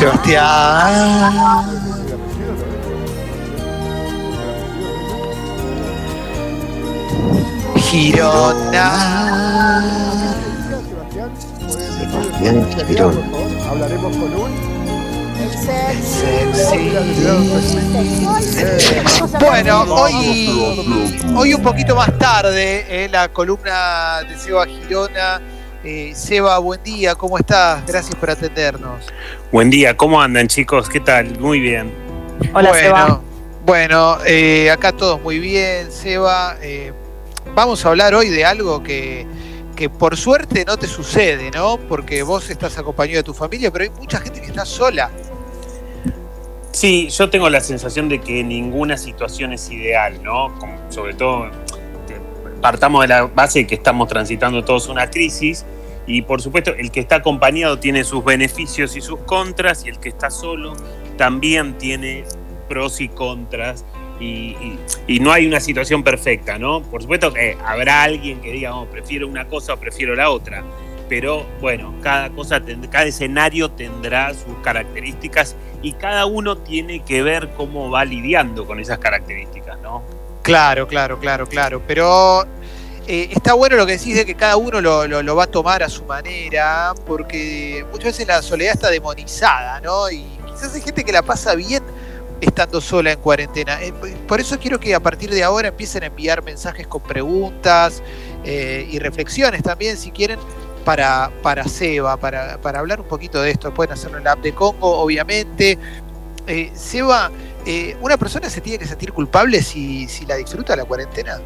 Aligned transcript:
Sebastián. 0.00 1.68
Girona. 7.76 8.88
Sebastián 11.68 12.66
Girona. 12.88 13.20
Hablaremos 13.68 14.16
con 14.16 14.34
un 14.36 14.70
Bueno, 19.38 19.82
hoy, 19.82 20.48
hoy 21.36 21.52
un 21.52 21.62
poquito 21.62 21.94
más 21.94 22.16
tarde, 22.16 23.04
en 23.04 23.12
la 23.12 23.28
columna 23.28 24.22
de 24.26 24.38
Seba 24.38 24.64
Girona. 24.64 25.42
Eh, 25.82 26.12
Seba, 26.14 26.58
buen 26.58 26.82
día, 26.82 27.14
¿cómo 27.14 27.38
estás? 27.38 27.86
Gracias 27.86 28.14
por 28.14 28.30
atendernos. 28.30 29.06
Buen 29.52 29.70
día, 29.70 29.96
¿cómo 29.96 30.20
andan 30.22 30.46
chicos? 30.48 30.88
¿Qué 30.88 31.00
tal? 31.00 31.38
Muy 31.40 31.60
bien. 31.60 31.92
Hola, 32.54 32.70
bueno, 32.70 32.74
Seba. 32.74 33.20
Bueno, 33.66 34.18
eh, 34.26 34.70
acá 34.70 34.92
todos 34.92 35.20
muy 35.20 35.38
bien, 35.38 35.90
Seba. 35.90 36.56
Eh, 36.62 36.92
vamos 37.54 37.84
a 37.84 37.88
hablar 37.88 38.14
hoy 38.14 38.28
de 38.28 38.44
algo 38.44 38.82
que, 38.82 39.26
que 39.76 39.88
por 39.90 40.16
suerte 40.16 40.64
no 40.64 40.76
te 40.76 40.86
sucede, 40.86 41.50
¿no? 41.50 41.78
Porque 41.88 42.22
vos 42.22 42.48
estás 42.48 42.78
acompañado 42.78 43.18
de 43.18 43.22
tu 43.24 43.34
familia, 43.34 43.70
pero 43.72 43.84
hay 43.84 43.90
mucha 43.90 44.20
gente 44.20 44.40
que 44.40 44.46
está 44.46 44.64
sola. 44.64 45.10
Sí, 46.72 47.08
yo 47.10 47.28
tengo 47.28 47.50
la 47.50 47.60
sensación 47.60 48.08
de 48.08 48.20
que 48.20 48.44
ninguna 48.44 48.96
situación 48.96 49.52
es 49.52 49.68
ideal, 49.70 50.22
¿no? 50.22 50.56
Como- 50.58 50.78
sobre 50.90 51.14
todo, 51.14 51.50
partamos 52.62 53.02
de 53.02 53.08
la 53.08 53.22
base 53.24 53.60
de 53.60 53.66
que 53.66 53.74
estamos 53.74 54.08
transitando 54.08 54.64
todos 54.64 54.88
una 54.88 55.10
crisis 55.10 55.64
y 56.10 56.22
por 56.22 56.42
supuesto 56.42 56.74
el 56.76 56.90
que 56.90 56.98
está 56.98 57.16
acompañado 57.16 57.78
tiene 57.78 58.02
sus 58.02 58.24
beneficios 58.24 58.96
y 58.96 59.00
sus 59.00 59.20
contras 59.20 59.84
y 59.84 59.90
el 59.90 60.00
que 60.00 60.08
está 60.08 60.28
solo 60.28 60.74
también 61.16 61.78
tiene 61.78 62.24
pros 62.68 63.00
y 63.00 63.08
contras 63.08 63.84
y, 64.18 64.56
no 65.20 65.32
hay 65.32 65.46
una 65.46 65.60
situación 65.60 66.02
perfecta, 66.02 66.58
¿no? 66.58 66.82
Por 66.82 67.00
supuesto 67.02 67.32
que 67.32 67.56
habrá 67.64 68.02
alguien 68.02 68.40
que 68.40 68.52
diga, 68.52 68.74
oh, 68.74 68.86
prefiero 68.86 69.26
una 69.26 69.46
cosa 69.46 69.74
o 69.74 69.76
prefiero 69.78 70.14
la 70.14 70.30
otra, 70.30 70.62
pero 71.08 71.46
bueno, 71.60 71.94
cada 72.02 72.28
cosa, 72.30 72.60
cada 72.90 73.06
escenario 73.06 73.70
tendrá 73.70 74.34
sus 74.34 74.56
características 74.62 75.56
y 75.80 75.92
cada 75.92 76.26
uno 76.26 76.58
tiene 76.58 77.02
que 77.02 77.22
ver 77.22 77.50
cómo 77.56 77.90
va 77.90 78.04
lidiando 78.04 78.66
con 78.66 78.78
esas 78.78 78.98
características, 78.98 79.78
¿no? 79.80 80.02
Claro, 80.42 80.86
claro, 80.86 81.18
claro, 81.18 81.46
claro. 81.46 81.82
Pero 81.86 82.46
eh, 83.12 83.28
está 83.32 83.54
bueno 83.54 83.74
lo 83.76 83.86
que 83.86 83.92
decís 83.98 84.14
de 84.14 84.24
que 84.24 84.36
cada 84.36 84.56
uno 84.56 84.80
lo, 84.80 85.06
lo- 85.08 85.34
va 85.36 85.44
a 85.44 85.46
tomar 85.48 85.82
a 85.82 85.88
su 85.88 86.04
manera, 86.04 86.94
porque 87.06 87.84
muchas 87.90 88.04
veces 88.12 88.28
la 88.28 88.40
soledad 88.40 88.74
está 88.74 88.88
demonizada, 88.88 89.80
¿no? 89.80 90.08
Y 90.10 90.24
quizás 90.46 90.72
hay 90.76 90.80
gente 90.80 91.02
que 91.02 91.10
la 91.10 91.22
pasa 91.22 91.56
bien 91.56 91.82
estando 92.40 92.80
sola 92.80 93.10
en 93.10 93.18
cuarentena. 93.18 93.82
Eh, 93.82 93.92
por 94.28 94.38
eso 94.38 94.58
quiero 94.60 94.78
que 94.78 94.94
a 94.94 95.00
partir 95.00 95.28
de 95.30 95.42
ahora 95.42 95.68
empiecen 95.68 96.04
a 96.04 96.06
enviar 96.06 96.44
mensajes 96.44 96.86
con 96.86 97.02
preguntas 97.02 98.00
eh, 98.44 98.88
y 98.88 99.00
reflexiones 99.00 99.62
también, 99.64 99.96
si 99.96 100.12
quieren, 100.12 100.38
para, 100.84 101.32
para 101.42 101.64
Seba, 101.66 102.16
para, 102.16 102.58
para 102.58 102.78
hablar 102.78 103.00
un 103.00 103.08
poquito 103.08 103.42
de 103.42 103.50
esto. 103.50 103.74
Pueden 103.74 103.92
hacerlo 103.92 104.18
en 104.18 104.24
la 104.24 104.32
app 104.32 104.40
de 104.40 104.54
Congo, 104.54 105.00
obviamente. 105.00 105.78
Seba, 106.74 107.30
¿una 108.00 108.16
persona 108.16 108.48
se 108.50 108.60
tiene 108.60 108.78
que 108.78 108.86
sentir 108.86 109.12
culpable 109.12 109.62
si, 109.62 110.08
si 110.08 110.26
la 110.26 110.36
disfruta 110.36 110.74
la 110.76 110.84
cuarentena? 110.84 111.38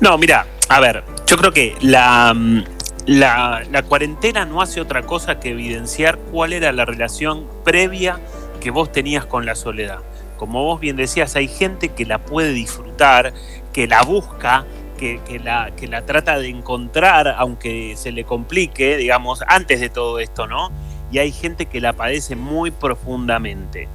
No, 0.00 0.16
mira, 0.18 0.46
a 0.68 0.80
ver, 0.80 1.04
yo 1.26 1.36
creo 1.36 1.52
que 1.52 1.74
la, 1.80 2.32
mm, 2.34 2.64
la, 3.06 3.62
la 3.70 3.82
cuarentena 3.82 4.44
no 4.44 4.60
hace 4.62 4.80
otra 4.80 5.02
cosa 5.02 5.40
que 5.40 5.50
evidenciar 5.50 6.18
cuál 6.18 6.52
era 6.52 6.72
la 6.72 6.84
relación 6.84 7.46
previa 7.64 8.20
que 8.60 8.70
vos 8.70 8.92
tenías 8.92 9.24
con 9.24 9.46
la 9.46 9.54
soledad. 9.54 9.98
Como 10.36 10.64
vos 10.64 10.80
bien 10.80 10.96
decías, 10.96 11.36
hay 11.36 11.48
gente 11.48 11.90
que 11.90 12.06
la 12.06 12.18
puede 12.18 12.52
disfrutar, 12.52 13.32
que 13.72 13.86
la 13.86 14.02
busca, 14.02 14.64
que, 14.98 15.20
que 15.26 15.38
la, 15.38 15.70
que 15.76 15.86
la 15.86 16.02
trata 16.06 16.38
de 16.38 16.48
encontrar, 16.48 17.28
aunque 17.38 17.94
se 17.96 18.12
le 18.12 18.24
complique, 18.24 18.96
digamos, 18.96 19.42
antes 19.46 19.80
de 19.80 19.88
todo 19.90 20.18
esto, 20.18 20.46
¿no? 20.46 20.70
Y 21.12 21.18
hay 21.18 21.32
gente 21.32 21.66
que 21.66 21.80
la 21.80 21.92
padece 21.94 22.36
muy 22.36 22.70
profundamente. 22.70 23.88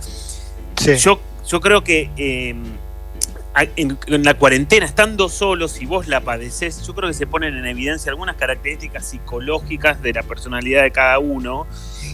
Sí. 0.78 0.96
Yo, 0.98 1.20
yo 1.48 1.62
creo 1.62 1.84
que 1.84 2.10
eh, 2.18 2.54
a- 2.54 2.85
en, 3.78 3.98
en 4.08 4.24
la 4.24 4.34
cuarentena, 4.34 4.86
estando 4.86 5.30
solos, 5.30 5.72
si 5.72 5.86
vos 5.86 6.08
la 6.08 6.20
padecés, 6.22 6.86
yo 6.86 6.94
creo 6.94 7.08
que 7.10 7.14
se 7.14 7.26
ponen 7.26 7.56
en 7.56 7.66
evidencia 7.66 8.10
algunas 8.12 8.36
características 8.36 9.06
psicológicas 9.08 10.02
de 10.02 10.12
la 10.14 10.24
personalidad 10.24 10.84
de 10.84 10.92
cada 10.92 11.20
uno 11.20 11.66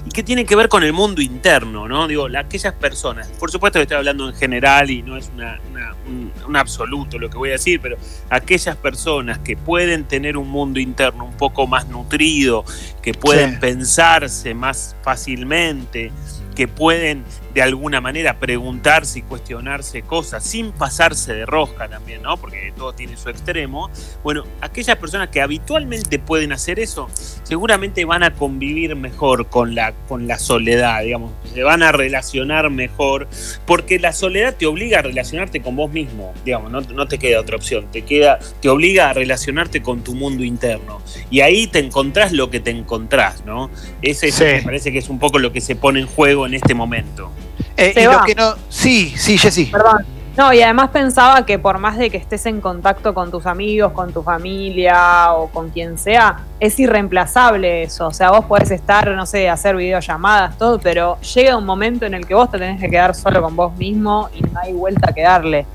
y 0.05 0.09
que 0.09 0.21
tienen 0.23 0.45
que 0.45 0.55
ver 0.55 0.69
con 0.69 0.83
el 0.83 0.93
mundo 0.93 1.21
interno, 1.21 1.87
¿no? 1.87 2.07
Digo, 2.07 2.27
la- 2.29 2.41
aquellas 2.41 2.73
personas, 2.73 3.27
por 3.39 3.49
supuesto 3.51 3.79
que 3.79 3.83
estoy 3.83 3.97
hablando 3.97 4.29
en 4.29 4.35
general 4.35 4.89
y 4.91 5.01
no 5.01 5.17
es 5.17 5.31
una, 5.33 5.59
una- 5.71 5.95
un, 6.07 6.31
un 6.47 6.55
absoluto 6.55 7.17
lo 7.17 7.29
que 7.29 7.37
voy 7.37 7.49
a 7.49 7.53
decir, 7.53 7.79
pero 7.81 7.97
aquellas 8.29 8.75
personas 8.75 9.39
que 9.39 9.57
pueden 9.57 10.03
tener 10.05 10.37
un 10.37 10.47
mundo 10.49 10.79
interno 10.79 11.25
un 11.25 11.37
poco 11.37 11.65
más 11.67 11.87
nutrido, 11.87 12.65
que 13.01 13.13
pueden 13.13 13.53
Sí. 13.53 13.57
pensarse 13.61 14.53
más 14.53 14.95
fácilmente, 15.03 16.11
que 16.55 16.67
pueden 16.67 17.23
de 17.53 17.61
alguna 17.61 18.01
manera 18.01 18.39
preguntarse 18.39 19.19
y 19.19 19.21
cuestionarse 19.23 20.01
cosas 20.03 20.43
sin 20.43 20.71
pasarse 20.71 21.33
de 21.33 21.45
rosca 21.45 21.87
también, 21.87 22.21
¿no? 22.21 22.37
Porque 22.37 22.73
todo 22.75 22.93
tiene 22.93 23.17
su 23.17 23.29
extremo. 23.29 23.89
Bueno, 24.23 24.43
aquellas 24.61 24.95
personas 24.97 25.29
que 25.29 25.41
habitualmente 25.41 26.19
pueden 26.19 26.51
hacer 26.53 26.79
eso, 26.79 27.09
seguramente 27.43 28.05
van 28.05 28.23
a 28.23 28.33
convivir 28.33 28.95
mejor 28.95 29.47
con 29.47 29.75
la, 29.75 29.93
con 30.07 30.27
la 30.27 30.39
soledad, 30.39 31.03
digamos, 31.03 31.31
se 31.53 31.63
van 31.63 31.83
a 31.83 31.91
relacionar 31.91 32.69
mejor, 32.69 33.27
porque 33.65 33.99
la 33.99 34.13
soledad 34.13 34.55
te 34.55 34.65
obliga 34.65 34.99
a 34.99 35.01
relacionarte 35.01 35.61
con 35.61 35.75
vos 35.75 35.91
mismo, 35.91 36.33
digamos, 36.45 36.71
no, 36.71 36.81
no 36.81 37.07
te 37.07 37.17
queda 37.19 37.39
otra 37.39 37.55
opción, 37.57 37.87
te, 37.91 38.03
queda, 38.03 38.39
te 38.61 38.69
obliga 38.69 39.09
a 39.09 39.13
relacionarte 39.13 39.81
con 39.81 40.03
tu 40.03 40.13
mundo 40.15 40.43
interno. 40.43 41.01
Y 41.29 41.41
ahí 41.41 41.67
te 41.67 41.79
encontrás 41.79 42.31
lo 42.31 42.49
que 42.49 42.59
te 42.59 42.71
encontrás, 42.71 43.45
¿no? 43.45 43.69
Ese 44.01 44.27
es- 44.29 44.35
Sí. 44.35 44.45
me 44.45 44.61
parece 44.63 44.91
que 44.91 44.97
es 44.99 45.09
un 45.09 45.19
poco 45.19 45.37
lo 45.39 45.51
que 45.51 45.61
se 45.61 45.75
pone 45.75 45.99
en 45.99 46.07
juego 46.07 46.45
en 46.45 46.53
este 46.53 46.73
momento. 46.73 47.31
Eh, 47.77 47.89
y 47.91 47.93
Seba. 47.93 48.13
lo 48.17 48.23
que 48.23 48.35
no. 48.35 48.55
Sí, 48.69 49.13
sí, 49.15 49.37
Jessy. 49.37 49.65
Perdón. 49.65 50.05
No, 50.37 50.53
y 50.53 50.61
además 50.61 50.91
pensaba 50.91 51.45
que 51.45 51.59
por 51.59 51.77
más 51.77 51.97
de 51.97 52.09
que 52.09 52.15
estés 52.15 52.45
en 52.45 52.61
contacto 52.61 53.13
con 53.13 53.31
tus 53.31 53.45
amigos, 53.45 53.91
con 53.91 54.13
tu 54.13 54.23
familia 54.23 55.33
o 55.33 55.47
con 55.49 55.69
quien 55.71 55.97
sea, 55.97 56.45
es 56.59 56.79
irreemplazable 56.79 57.83
eso. 57.83 58.07
O 58.07 58.13
sea, 58.13 58.31
vos 58.31 58.45
podés 58.45 58.71
estar, 58.71 59.09
no 59.09 59.25
sé, 59.25 59.49
hacer 59.49 59.75
videollamadas, 59.75 60.57
todo, 60.57 60.79
pero 60.79 61.19
llega 61.19 61.57
un 61.57 61.65
momento 61.65 62.05
en 62.05 62.13
el 62.13 62.25
que 62.25 62.33
vos 62.33 62.49
te 62.49 62.59
tenés 62.59 62.79
que 62.79 62.89
quedar 62.89 63.13
solo 63.13 63.41
con 63.41 63.57
vos 63.57 63.75
mismo 63.75 64.29
y 64.33 64.41
no 64.41 64.57
hay 64.61 64.71
vuelta 64.71 65.11
que 65.13 65.21
darle. 65.21 65.65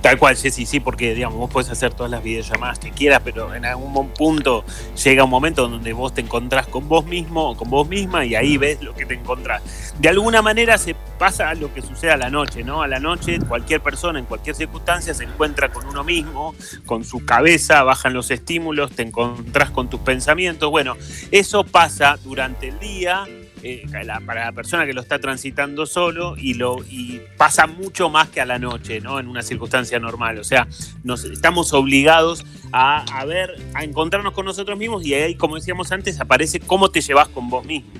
Tal 0.00 0.16
cual, 0.16 0.36
Jessy, 0.36 0.64
sí, 0.64 0.78
porque 0.78 1.14
digamos, 1.14 1.38
vos 1.38 1.50
podés 1.50 1.70
hacer 1.70 1.92
todas 1.92 2.10
las 2.10 2.22
videollamadas 2.22 2.78
que 2.78 2.90
quieras, 2.92 3.20
pero 3.24 3.52
en 3.52 3.64
algún 3.64 4.10
punto 4.10 4.64
llega 5.02 5.24
un 5.24 5.30
momento 5.30 5.68
donde 5.68 5.92
vos 5.92 6.14
te 6.14 6.20
encontrás 6.20 6.68
con 6.68 6.88
vos 6.88 7.04
mismo 7.04 7.50
o 7.50 7.56
con 7.56 7.68
vos 7.68 7.88
misma 7.88 8.24
y 8.24 8.36
ahí 8.36 8.56
ves 8.58 8.80
lo 8.80 8.94
que 8.94 9.06
te 9.06 9.14
encontrás. 9.14 9.62
De 9.98 10.08
alguna 10.08 10.40
manera 10.40 10.78
se 10.78 10.94
pasa 11.18 11.52
lo 11.54 11.74
que 11.74 11.82
sucede 11.82 12.12
a 12.12 12.16
la 12.16 12.30
noche, 12.30 12.62
¿no? 12.62 12.82
A 12.82 12.86
la 12.86 13.00
noche 13.00 13.40
cualquier 13.40 13.80
persona 13.80 14.20
en 14.20 14.24
cualquier 14.24 14.54
circunstancia 14.54 15.12
se 15.14 15.24
encuentra 15.24 15.70
con 15.70 15.84
uno 15.86 16.04
mismo, 16.04 16.54
con 16.86 17.04
su 17.04 17.24
cabeza, 17.24 17.82
bajan 17.82 18.12
los 18.14 18.30
estímulos, 18.30 18.92
te 18.92 19.02
encontrás 19.02 19.70
con 19.70 19.90
tus 19.90 20.00
pensamientos. 20.00 20.70
Bueno, 20.70 20.96
eso 21.32 21.64
pasa 21.64 22.16
durante 22.22 22.68
el 22.68 22.78
día. 22.78 23.26
Eh, 23.62 23.84
para 24.26 24.46
la 24.46 24.52
persona 24.52 24.86
que 24.86 24.92
lo 24.92 25.00
está 25.00 25.18
transitando 25.18 25.86
solo 25.86 26.36
y 26.36 26.54
lo 26.54 26.78
y 26.88 27.20
pasa 27.36 27.66
mucho 27.66 28.08
más 28.08 28.28
que 28.28 28.40
a 28.40 28.46
la 28.46 28.58
noche, 28.58 29.00
¿no? 29.00 29.18
En 29.18 29.28
una 29.28 29.42
circunstancia 29.42 29.98
normal. 29.98 30.38
O 30.38 30.44
sea, 30.44 30.68
nos 31.04 31.24
estamos 31.24 31.72
obligados 31.72 32.44
a, 32.72 33.04
a 33.18 33.24
ver, 33.24 33.56
a 33.74 33.84
encontrarnos 33.84 34.32
con 34.32 34.44
nosotros 34.46 34.78
mismos 34.78 35.04
y 35.04 35.14
ahí, 35.14 35.34
como 35.34 35.56
decíamos 35.56 35.92
antes, 35.92 36.20
aparece 36.20 36.60
cómo 36.60 36.90
te 36.90 37.00
llevas 37.00 37.28
con 37.28 37.48
vos 37.48 37.64
mismo. 37.64 37.90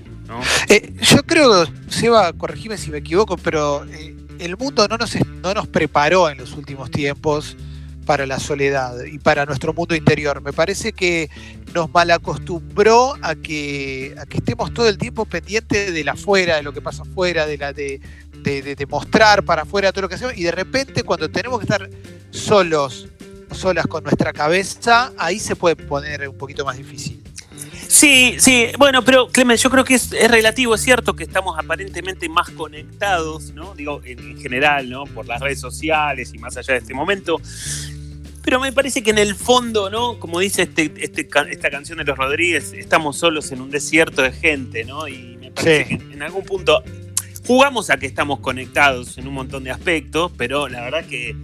Eh, 0.69 0.93
yo 1.01 1.23
creo, 1.23 1.67
Seba, 1.89 2.33
corregime 2.33 2.77
si 2.77 2.91
me 2.91 2.99
equivoco, 2.99 3.37
pero 3.37 3.85
eh, 3.87 4.15
el 4.39 4.57
mundo 4.57 4.87
no 4.89 4.97
nos, 4.97 5.17
no 5.43 5.55
nos 5.55 5.67
preparó 5.69 6.29
en 6.29 6.39
los 6.39 6.53
últimos 6.53 6.91
tiempos 6.91 7.57
para 8.09 8.25
la 8.25 8.41
soledad 8.41 9.05
y 9.05 9.19
para 9.19 9.45
nuestro 9.45 9.75
mundo 9.75 9.95
interior. 9.95 10.41
Me 10.41 10.55
parece 10.55 10.95
que 10.95 11.29
nos 11.75 11.93
malacostumbró 11.93 13.17
a 13.21 13.35
que, 13.35 14.17
estemos 14.31 14.73
todo 14.73 14.89
el 14.89 14.97
tiempo 14.97 15.27
pendientes 15.27 15.93
de 15.93 16.05
la 16.05 16.13
afuera, 16.13 16.57
de 16.57 16.63
lo 16.63 16.73
que 16.73 16.81
pasa 16.81 17.03
afuera, 17.03 17.47
de 17.47 17.59
de, 18.43 18.87
mostrar 18.89 19.43
para 19.43 19.63
afuera 19.63 19.93
todo 19.93 20.03
lo 20.03 20.09
que 20.09 20.15
hacemos, 20.15 20.39
y 20.39 20.43
de 20.43 20.53
repente 20.53 21.03
cuando 21.03 21.29
tenemos 21.29 21.59
que 21.59 21.65
estar 21.65 21.91
solos, 22.31 23.09
solas 23.53 23.87
con 23.87 24.05
nuestra 24.05 24.33
cabeza, 24.33 25.13
ahí 25.19 25.39
se 25.39 25.55
puede 25.55 25.77
poner 25.77 26.27
un 26.31 26.39
poquito 26.39 26.65
más 26.65 26.79
difícil. 26.79 27.23
Sí, 27.89 28.37
sí, 28.39 28.69
bueno, 28.79 29.05
pero 29.05 29.29
Clemen, 29.29 29.59
yo 29.59 29.71
creo 29.71 29.85
que 29.85 29.97
es, 29.97 30.13
es 30.13 30.31
relativo, 30.31 30.75
es 30.75 30.81
cierto 30.81 31.15
que 31.15 31.25
estamos 31.25 31.59
aparentemente 31.59 32.29
más 32.29 32.49
conectados, 32.51 33.53
¿no? 33.53 33.75
Digo, 33.75 34.01
en 34.05 34.39
general, 34.41 34.89
¿no? 34.89 35.05
Por 35.05 35.27
las 35.27 35.41
redes 35.41 35.61
sociales 35.61 36.33
y 36.35 36.39
más 36.39 36.57
allá 36.57 36.75
de 36.75 36.81
este 36.81 36.95
momento. 36.95 37.41
Pero 38.43 38.61
me 38.61 38.73
parece 38.73 39.03
que 39.03 39.11
en 39.11 39.19
el 39.19 39.35
fondo, 39.35 39.91
¿no? 39.91 40.19
Como 40.19 40.41
dice 40.41 40.63
este, 40.63 40.93
este 40.99 41.29
esta 41.51 41.71
canción 41.71 41.99
de 41.99 42.05
los 42.05 42.17
Rodríguez, 42.17 42.73
estamos 42.73 43.17
solos 43.19 43.53
en 43.53 43.61
un 43.61 43.71
desierto 43.71 44.23
de 44.23 44.33
gente, 44.33 44.85
¿no? 44.85 45.07
Y 45.09 45.37
me 45.39 45.51
parece 45.51 45.87
que 45.87 45.95
en 46.13 46.23
algún 46.23 46.45
punto 46.45 46.83
jugamos 47.47 47.91
a 47.91 47.97
que 47.97 48.07
estamos 48.07 48.41
conectados 48.41 49.17
en 49.19 49.27
un 49.27 49.35
montón 49.35 49.65
de 49.65 49.71
aspectos, 49.71 50.31
pero 50.37 50.69
la 50.69 50.83
verdad 50.83 51.05
que, 51.07 51.35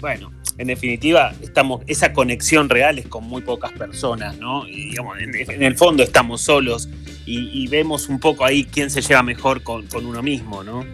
bueno, 0.00 0.32
en 0.58 0.66
definitiva, 0.66 1.34
estamos, 1.40 1.82
esa 1.86 2.12
conexión 2.12 2.68
real 2.68 2.98
es 2.98 3.06
con 3.06 3.24
muy 3.24 3.42
pocas 3.42 3.72
personas, 3.72 4.36
¿no? 4.38 4.66
Y 4.66 4.90
digamos, 4.90 5.18
en, 5.20 5.62
el 5.62 5.76
fondo 5.76 6.02
estamos 6.02 6.40
solos 6.40 6.88
y, 7.26 7.66
vemos 7.68 8.08
un 8.08 8.18
poco 8.18 8.44
ahí 8.44 8.64
quién 8.64 8.90
se 8.90 9.02
lleva 9.02 9.22
mejor 9.22 9.62
con, 9.62 9.86
con 9.86 10.06
uno 10.06 10.22
mismo, 10.22 10.64
¿no? 10.64 10.84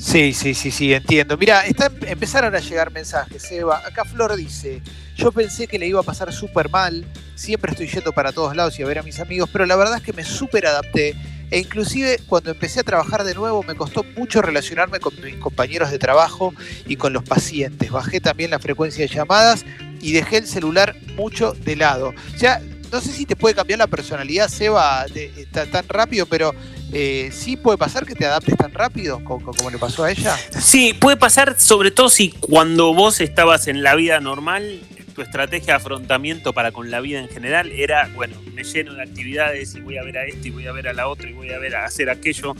Sí, 0.00 0.32
sí, 0.32 0.54
sí, 0.54 0.70
sí, 0.70 0.94
entiendo. 0.94 1.36
Mira, 1.36 1.66
está, 1.66 1.92
empezaron 2.06 2.54
a 2.54 2.58
llegar 2.58 2.90
mensajes, 2.90 3.52
Eva. 3.52 3.82
Acá 3.86 4.06
Flor 4.06 4.34
dice, 4.34 4.80
yo 5.14 5.30
pensé 5.30 5.66
que 5.66 5.78
le 5.78 5.86
iba 5.86 6.00
a 6.00 6.02
pasar 6.02 6.32
súper 6.32 6.70
mal, 6.70 7.04
siempre 7.34 7.72
estoy 7.72 7.86
yendo 7.86 8.10
para 8.10 8.32
todos 8.32 8.56
lados 8.56 8.78
y 8.78 8.82
a 8.82 8.86
ver 8.86 8.98
a 8.98 9.02
mis 9.02 9.20
amigos, 9.20 9.50
pero 9.52 9.66
la 9.66 9.76
verdad 9.76 9.98
es 9.98 10.02
que 10.02 10.14
me 10.14 10.24
súper 10.24 10.66
adapté 10.66 11.14
e 11.50 11.58
inclusive 11.58 12.18
cuando 12.26 12.50
empecé 12.50 12.80
a 12.80 12.82
trabajar 12.82 13.24
de 13.24 13.34
nuevo 13.34 13.62
me 13.62 13.74
costó 13.74 14.02
mucho 14.16 14.40
relacionarme 14.40 15.00
con 15.00 15.14
mis 15.20 15.36
compañeros 15.36 15.90
de 15.90 15.98
trabajo 15.98 16.54
y 16.86 16.96
con 16.96 17.12
los 17.12 17.22
pacientes. 17.22 17.90
Bajé 17.90 18.20
también 18.20 18.50
la 18.50 18.58
frecuencia 18.58 19.06
de 19.06 19.14
llamadas 19.14 19.66
y 20.00 20.12
dejé 20.12 20.38
el 20.38 20.46
celular 20.46 20.96
mucho 21.14 21.52
de 21.52 21.76
lado. 21.76 22.14
Sea, 22.36 22.62
no 22.90 23.00
sé 23.02 23.12
si 23.12 23.26
te 23.26 23.36
puede 23.36 23.54
cambiar 23.54 23.78
la 23.78 23.86
personalidad, 23.86 24.48
Seba, 24.48 25.04
tan 25.52 25.88
rápido, 25.88 26.24
pero 26.26 26.54
eh, 26.92 27.30
sí 27.32 27.56
puede 27.56 27.78
pasar 27.78 28.06
que 28.06 28.14
te 28.14 28.26
adaptes 28.26 28.56
tan 28.56 28.72
rápido 28.72 29.22
como, 29.24 29.52
como, 29.52 29.70
le 29.70 29.78
pasó 29.78 30.04
a 30.04 30.10
ella. 30.10 30.36
Sí, 30.58 30.94
puede 30.94 31.16
pasar 31.16 31.58
sobre 31.58 31.90
todo 31.90 32.08
si 32.08 32.30
cuando 32.30 32.94
vos 32.94 33.20
estabas 33.20 33.68
en 33.68 33.82
la 33.82 33.94
vida 33.94 34.20
normal 34.20 34.80
tu 35.10 35.22
estrategia 35.22 35.74
de 35.74 35.76
afrontamiento 35.78 36.52
para 36.52 36.72
con 36.72 36.90
la 36.90 37.00
vida 37.00 37.20
en 37.20 37.28
general 37.28 37.70
era, 37.72 38.10
bueno, 38.14 38.36
me 38.54 38.64
lleno 38.64 38.94
de 38.94 39.02
actividades 39.02 39.74
y 39.74 39.80
voy 39.80 39.98
a 39.98 40.02
ver 40.02 40.18
a 40.18 40.24
esto 40.24 40.48
y 40.48 40.50
voy 40.50 40.66
a 40.66 40.72
ver 40.72 40.88
a 40.88 40.92
la 40.92 41.08
otra 41.08 41.28
y 41.28 41.32
voy 41.32 41.50
a 41.50 41.58
ver 41.58 41.76
a 41.76 41.84
hacer 41.84 42.10
aquello. 42.10 42.54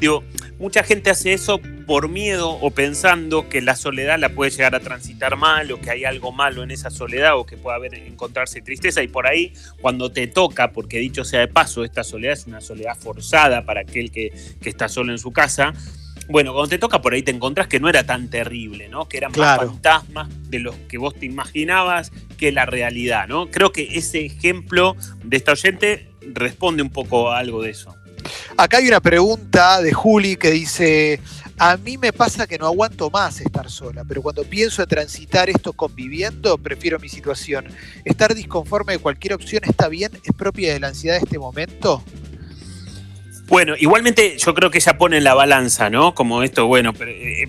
Digo, 0.00 0.24
mucha 0.58 0.82
gente 0.82 1.10
hace 1.10 1.32
eso 1.32 1.60
por 1.86 2.08
miedo 2.08 2.50
o 2.50 2.70
pensando 2.70 3.48
que 3.48 3.60
la 3.60 3.76
soledad 3.76 4.18
la 4.18 4.30
puede 4.30 4.50
llegar 4.50 4.74
a 4.74 4.80
transitar 4.80 5.36
mal 5.36 5.70
o 5.72 5.80
que 5.80 5.90
hay 5.90 6.04
algo 6.04 6.32
malo 6.32 6.62
en 6.62 6.70
esa 6.70 6.90
soledad 6.90 7.38
o 7.38 7.46
que 7.46 7.56
puede 7.56 7.76
haber 7.76 7.94
encontrarse 7.94 8.62
tristeza 8.62 9.02
y 9.02 9.08
por 9.08 9.26
ahí 9.26 9.52
cuando 9.80 10.10
te 10.10 10.26
toca, 10.26 10.72
porque 10.72 10.98
dicho 10.98 11.24
sea 11.24 11.40
de 11.40 11.48
paso, 11.48 11.84
esta 11.84 12.04
soledad 12.04 12.34
es 12.34 12.46
una 12.46 12.60
soledad 12.60 12.96
forzada 12.96 13.64
para 13.64 13.82
aquel 13.82 14.10
que, 14.10 14.32
que 14.60 14.68
está 14.68 14.88
solo 14.88 15.12
en 15.12 15.18
su 15.18 15.32
casa, 15.32 15.72
bueno, 16.28 16.52
cuando 16.52 16.68
te 16.68 16.78
toca 16.78 17.00
por 17.00 17.14
ahí 17.14 17.22
te 17.22 17.30
encontrás 17.30 17.68
que 17.68 17.80
no 17.80 17.88
era 17.88 18.04
tan 18.04 18.28
terrible, 18.28 18.88
¿no? 18.88 19.08
Que 19.08 19.18
eran 19.18 19.32
más 19.36 19.58
fantasmas 19.58 20.28
de 20.48 20.58
los 20.58 20.74
que 20.88 20.98
vos 20.98 21.14
te 21.14 21.26
imaginabas 21.26 22.12
que 22.36 22.52
la 22.52 22.66
realidad, 22.66 23.28
¿no? 23.28 23.50
Creo 23.50 23.72
que 23.72 23.98
ese 23.98 24.24
ejemplo 24.24 24.96
de 25.22 25.36
esta 25.36 25.52
oyente 25.52 26.12
responde 26.32 26.82
un 26.82 26.90
poco 26.90 27.30
a 27.30 27.38
algo 27.38 27.62
de 27.62 27.70
eso. 27.70 27.94
Acá 28.56 28.78
hay 28.78 28.88
una 28.88 29.00
pregunta 29.00 29.82
de 29.82 29.92
Juli 29.92 30.36
que 30.36 30.50
dice, 30.50 31.20
a 31.58 31.76
mí 31.76 31.98
me 31.98 32.12
pasa 32.12 32.46
que 32.46 32.58
no 32.58 32.66
aguanto 32.66 33.10
más 33.10 33.40
estar 33.40 33.70
sola, 33.70 34.04
pero 34.04 34.22
cuando 34.22 34.44
pienso 34.44 34.82
en 34.82 34.88
transitar 34.88 35.50
esto 35.50 35.72
conviviendo, 35.72 36.56
prefiero 36.58 36.98
mi 36.98 37.08
situación. 37.08 37.66
¿Estar 38.04 38.34
disconforme 38.34 38.94
de 38.94 38.98
cualquier 38.98 39.34
opción 39.34 39.62
está 39.64 39.88
bien? 39.88 40.12
¿Es 40.24 40.32
propia 40.32 40.72
de 40.72 40.80
la 40.80 40.88
ansiedad 40.88 41.16
de 41.16 41.24
este 41.24 41.38
momento? 41.38 42.02
Bueno, 43.46 43.74
igualmente 43.78 44.36
yo 44.38 44.54
creo 44.54 44.70
que 44.70 44.78
ella 44.78 44.96
pone 44.96 45.18
en 45.18 45.24
la 45.24 45.34
balanza, 45.34 45.90
¿no? 45.90 46.14
Como 46.14 46.42
esto, 46.42 46.66
bueno, 46.66 46.92
eh, 47.00 47.48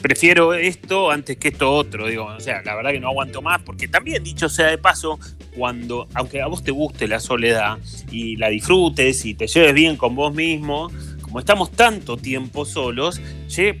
prefiero 0.00 0.54
esto 0.54 1.10
antes 1.10 1.36
que 1.36 1.48
esto 1.48 1.70
otro, 1.70 2.06
digo, 2.06 2.26
o 2.26 2.40
sea, 2.40 2.62
la 2.62 2.74
verdad 2.74 2.92
que 2.92 3.00
no 3.00 3.08
aguanto 3.08 3.42
más, 3.42 3.62
porque 3.62 3.88
también, 3.88 4.24
dicho 4.24 4.48
sea 4.48 4.68
de 4.68 4.78
paso, 4.78 5.18
cuando, 5.56 6.08
aunque 6.14 6.40
a 6.40 6.46
vos 6.46 6.64
te 6.64 6.70
guste 6.70 7.08
la 7.08 7.20
soledad 7.20 7.78
y 8.10 8.36
la 8.36 8.48
disfrutes 8.48 9.24
y 9.24 9.34
te 9.34 9.46
lleves 9.46 9.74
bien 9.74 9.96
con 9.96 10.14
vos 10.14 10.34
mismo, 10.34 10.90
como 11.20 11.40
estamos 11.40 11.72
tanto 11.72 12.16
tiempo 12.16 12.64
solos, 12.64 13.20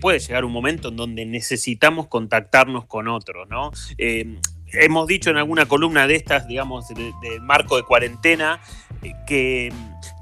puede 0.00 0.18
llegar 0.18 0.44
un 0.44 0.52
momento 0.52 0.88
en 0.88 0.96
donde 0.96 1.24
necesitamos 1.24 2.08
contactarnos 2.08 2.86
con 2.86 3.08
otros, 3.08 3.48
¿no? 3.48 3.70
Eh, 3.96 4.38
hemos 4.80 5.06
dicho 5.06 5.30
en 5.30 5.36
alguna 5.36 5.66
columna 5.66 6.06
de 6.06 6.16
estas, 6.16 6.46
digamos, 6.46 6.88
del 6.88 7.12
de 7.20 7.40
marco 7.40 7.76
de 7.76 7.82
cuarentena, 7.82 8.60
eh, 9.02 9.12
que 9.26 9.72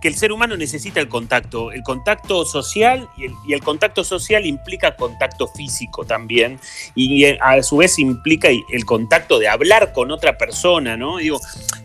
que 0.02 0.08
el 0.08 0.16
ser 0.16 0.32
humano 0.32 0.56
necesita 0.56 1.00
el 1.00 1.08
contacto, 1.08 1.70
el 1.70 1.84
contacto 1.84 2.44
social 2.44 3.08
y 3.16 3.52
el, 3.52 3.62
contacto 3.62 4.02
social 4.02 4.44
implica 4.44 4.96
contacto 4.96 5.46
físico 5.46 6.04
también. 6.04 6.58
Y 6.96 7.24
eh, 7.24 7.38
a 7.40 7.62
su 7.62 7.76
vez 7.78 8.00
implica 8.00 8.48
el 8.48 8.84
contacto 8.84 9.38
de 9.38 9.48
hablar 9.48 9.92
con 9.92 10.10
otra 10.10 10.36
persona, 10.36 10.96
¿no? 10.96 11.18
Digo, 11.18 11.38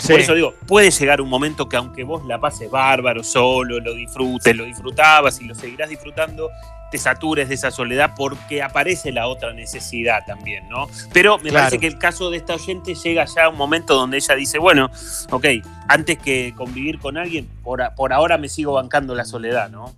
Por 0.08 0.20
eso 0.20 0.34
digo, 0.34 0.56
puede 0.68 0.90
llegar 0.90 1.22
un 1.22 1.30
momento 1.30 1.70
que 1.70 1.78
aunque 1.78 2.04
vos 2.04 2.26
la 2.26 2.40
pases 2.40 2.72
bárbaro, 2.72 3.24
solo, 3.24 3.80
lo 3.80 3.94
disfrutes, 3.94 4.56
lo 4.56 4.66
disfrutabas 4.66 5.40
y 5.40 5.46
lo 5.46 5.54
seguirás 5.54 5.90
disfrutando, 5.90 6.50
te 6.92 6.98
satures 6.98 7.50
de 7.50 7.56
esa 7.56 7.72
soledad 7.72 8.14
porque 8.16 8.62
aparece 8.64 9.12
la 9.12 9.28
otra 9.28 9.54
necesidad 9.54 10.26
también, 10.26 10.68
¿no? 10.70 10.88
Pero 11.14 11.38
me 11.40 11.52
parece 11.52 11.80
que 11.80 11.88
el 11.88 11.98
caso 11.98 12.30
de 12.30 12.38
esta 12.38 12.56
oyente 12.56 12.96
llega 12.96 13.26
ya 13.26 13.46
a 13.46 13.50
un 13.50 13.58
momento 13.58 13.96
donde 13.96 14.18
ella 14.18 14.36
dice, 14.36 14.58
bueno, 14.58 14.90
ok, 15.32 15.46
antes 15.88 16.18
que 16.18 16.54
convivir 16.56 17.00
con 17.00 17.18
alguien, 17.18 17.48
por, 17.64 17.82
por 17.96 18.14
ahora 18.14 18.38
me 18.38 18.50
sigo 18.50 18.74
bancando 18.74 19.16
la 19.16 19.26
soledad, 19.26 19.70
¿no? 19.70 19.96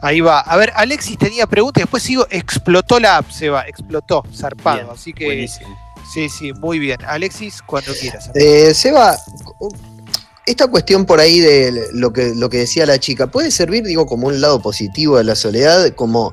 Ahí 0.00 0.20
va. 0.20 0.40
A 0.40 0.56
ver, 0.56 0.72
Alexis 0.74 1.16
tenía 1.18 1.46
preguntas, 1.46 1.82
después 1.82 2.02
sigo, 2.02 2.26
explotó 2.30 2.98
la 2.98 3.18
app, 3.18 3.30
Seba, 3.30 3.62
explotó, 3.66 4.24
zarpado, 4.34 4.92
así 4.92 5.12
que... 5.12 5.24
Buenísimo. 5.26 5.78
Sí, 6.12 6.28
sí, 6.28 6.52
muy 6.52 6.78
bien. 6.78 6.98
Alexis, 7.06 7.62
cuando 7.62 7.92
quieras. 7.94 8.30
Eh, 8.34 8.74
Seba, 8.74 9.16
esta 10.46 10.66
cuestión 10.66 11.06
por 11.06 11.20
ahí 11.20 11.40
de 11.40 11.88
lo 11.92 12.12
que, 12.12 12.34
lo 12.34 12.50
que 12.50 12.58
decía 12.58 12.86
la 12.86 12.98
chica, 12.98 13.28
puede 13.28 13.50
servir, 13.50 13.84
digo, 13.84 14.06
como 14.06 14.26
un 14.26 14.40
lado 14.40 14.60
positivo 14.60 15.18
de 15.18 15.24
la 15.24 15.36
soledad, 15.36 15.94
como 15.94 16.32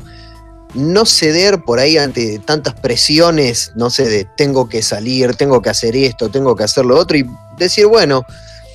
no 0.73 1.05
ceder 1.05 1.63
por 1.63 1.79
ahí 1.79 1.97
ante 1.97 2.39
tantas 2.39 2.73
presiones, 2.75 3.71
no 3.75 3.89
sé, 3.89 4.07
de 4.07 4.27
tengo 4.37 4.69
que 4.69 4.81
salir, 4.81 5.35
tengo 5.35 5.61
que 5.61 5.69
hacer 5.69 5.95
esto, 5.95 6.29
tengo 6.29 6.55
que 6.55 6.63
hacer 6.63 6.85
lo 6.85 6.97
otro, 6.97 7.17
y 7.17 7.25
decir, 7.57 7.85
bueno, 7.85 8.23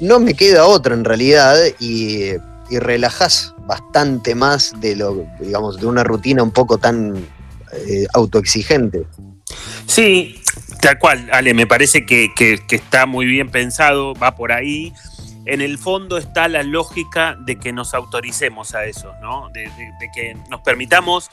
no 0.00 0.20
me 0.20 0.34
queda 0.34 0.66
otra 0.66 0.94
en 0.94 1.04
realidad, 1.04 1.56
y, 1.80 2.30
y 2.70 2.78
relajás 2.78 3.54
bastante 3.66 4.34
más 4.34 4.72
de 4.80 4.96
lo, 4.96 5.26
digamos, 5.40 5.80
de 5.80 5.86
una 5.86 6.04
rutina 6.04 6.42
un 6.42 6.50
poco 6.52 6.78
tan 6.78 7.16
eh, 7.72 8.06
autoexigente. 8.12 9.06
Sí, 9.86 10.40
tal 10.80 10.98
cual, 10.98 11.28
Ale, 11.32 11.54
me 11.54 11.66
parece 11.66 12.06
que, 12.06 12.30
que 12.34 12.76
está 12.76 13.06
muy 13.06 13.26
bien 13.26 13.50
pensado, 13.50 14.14
va 14.14 14.34
por 14.34 14.52
ahí 14.52 14.92
en 15.46 15.60
el 15.60 15.78
fondo 15.78 16.16
está 16.16 16.48
la 16.48 16.62
lógica 16.62 17.36
de 17.38 17.58
que 17.58 17.72
nos 17.72 17.94
autoricemos 17.94 18.74
a 18.74 18.84
eso, 18.86 19.14
¿no? 19.20 19.50
De, 19.50 19.70
que 20.14 20.36
nos 20.48 20.60
permitamos 20.60 21.30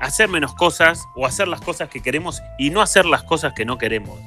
hacer 0.00 0.28
menos 0.28 0.54
cosas 0.54 1.04
o 1.14 1.26
hacer 1.26 1.48
las 1.48 1.60
cosas 1.60 1.88
que 1.88 2.02
queremos 2.02 2.42
y 2.58 2.70
no 2.70 2.82
hacer 2.82 3.06
las 3.06 3.22
cosas 3.22 3.54
que 3.54 3.64
no 3.64 3.78
queremos. 3.78 4.18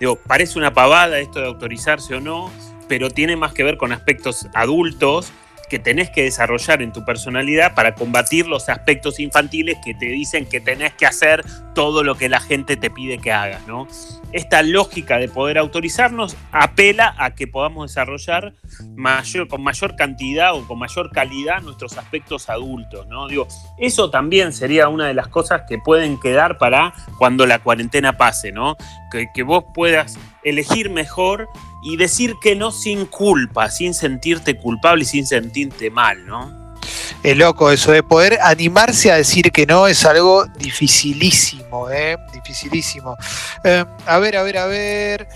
Digo, 0.00 0.16
parece 0.16 0.58
una 0.58 0.72
pavada 0.72 1.18
esto 1.18 1.40
de 1.40 1.46
autorizarse 1.46 2.14
o 2.14 2.20
no, 2.20 2.50
pero 2.88 3.10
tiene 3.10 3.36
más 3.36 3.52
que 3.52 3.64
ver 3.64 3.76
con 3.76 3.92
aspectos 3.92 4.46
adultos 4.54 5.32
que 5.68 5.78
tenés 5.78 6.10
que 6.10 6.22
desarrollar 6.22 6.82
en 6.82 6.92
tu 6.92 7.04
personalidad 7.04 7.74
para 7.74 7.94
combatir 7.94 8.46
los 8.46 8.68
aspectos 8.68 9.20
infantiles 9.20 9.78
que 9.84 9.94
te 9.94 10.06
dicen 10.06 10.46
que 10.46 10.60
tenés 10.60 10.92
que 10.94 11.06
hacer 11.06 11.44
todo 11.74 12.02
lo 12.02 12.14
que 12.14 12.28
la 12.28 12.40
gente 12.40 12.76
te 12.76 12.90
pide 12.90 13.18
que 13.18 13.32
hagas, 13.32 13.66
¿no? 13.66 13.86
Esta 14.32 14.62
lógica 14.62 15.18
de 15.18 15.28
poder 15.28 15.58
autorizarnos 15.58 16.36
apela 16.52 17.14
a 17.18 17.34
que 17.34 17.46
podamos 17.46 17.90
desarrollar 17.90 18.54
mayor, 18.94 19.48
con 19.48 19.62
mayor 19.62 19.96
cantidad 19.96 20.54
o 20.54 20.66
con 20.66 20.78
mayor 20.78 21.10
calidad 21.10 21.62
nuestros 21.62 21.98
aspectos 21.98 22.48
adultos, 22.48 23.06
¿no? 23.08 23.28
Digo, 23.28 23.46
eso 23.78 24.10
también 24.10 24.52
sería 24.52 24.88
una 24.88 25.06
de 25.06 25.14
las 25.14 25.28
cosas 25.28 25.62
que 25.68 25.78
pueden 25.78 26.18
quedar 26.18 26.58
para 26.58 26.92
cuando 27.18 27.46
la 27.46 27.58
cuarentena 27.58 28.14
pase, 28.14 28.52
¿no? 28.52 28.76
Que, 29.10 29.26
que 29.34 29.42
vos 29.42 29.64
puedas 29.74 30.18
elegir 30.46 30.90
mejor 30.90 31.48
y 31.82 31.96
decir 31.96 32.34
que 32.40 32.56
no 32.56 32.72
sin 32.72 33.06
culpa, 33.06 33.70
sin 33.70 33.94
sentirte 33.94 34.56
culpable 34.56 35.02
y 35.02 35.06
sin 35.06 35.26
sentirte 35.26 35.90
mal, 35.90 36.24
¿no? 36.26 36.66
Es 37.22 37.36
loco 37.36 37.70
eso 37.70 37.90
de 37.92 38.02
poder 38.02 38.38
animarse 38.40 39.10
a 39.10 39.16
decir 39.16 39.50
que 39.50 39.66
no 39.66 39.86
es 39.88 40.04
algo 40.04 40.46
dificilísimo, 40.58 41.90
¿eh? 41.90 42.16
Dificilísimo. 42.32 43.16
Eh, 43.64 43.84
a 44.06 44.18
ver, 44.18 44.36
a 44.36 44.42
ver, 44.42 44.58
a 44.58 44.66
ver. 44.66 45.28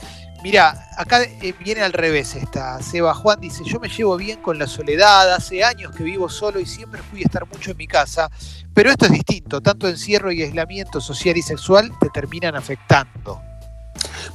Mira, 0.42 0.88
acá 0.96 1.22
eh, 1.22 1.54
viene 1.58 1.82
al 1.82 1.92
revés 1.92 2.34
esta. 2.34 2.80
Seba 2.82 3.12
Juan 3.14 3.40
dice, 3.40 3.62
yo 3.64 3.80
me 3.80 3.88
llevo 3.88 4.16
bien 4.16 4.40
con 4.40 4.58
la 4.58 4.66
soledad, 4.66 5.34
hace 5.34 5.64
años 5.64 5.92
que 5.94 6.04
vivo 6.04 6.28
solo 6.28 6.60
y 6.60 6.66
siempre 6.66 7.02
fui 7.02 7.20
a 7.20 7.24
estar 7.24 7.46
mucho 7.46 7.72
en 7.72 7.76
mi 7.76 7.86
casa, 7.86 8.30
pero 8.72 8.90
esto 8.90 9.06
es 9.06 9.12
distinto, 9.12 9.60
tanto 9.60 9.88
encierro 9.88 10.32
y 10.32 10.42
aislamiento 10.42 11.00
social 11.00 11.36
y 11.36 11.42
sexual 11.42 11.92
te 12.00 12.08
terminan 12.08 12.54
afectando. 12.54 13.49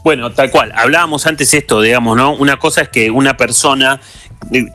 Bueno, 0.03 0.31
tal 0.31 0.51
cual. 0.51 0.71
Hablábamos 0.75 1.25
antes 1.25 1.53
esto, 1.53 1.81
digamos, 1.81 2.17
¿no? 2.17 2.35
Una 2.35 2.57
cosa 2.57 2.81
es 2.81 2.89
que 2.89 3.11
una 3.11 3.37
persona 3.37 3.99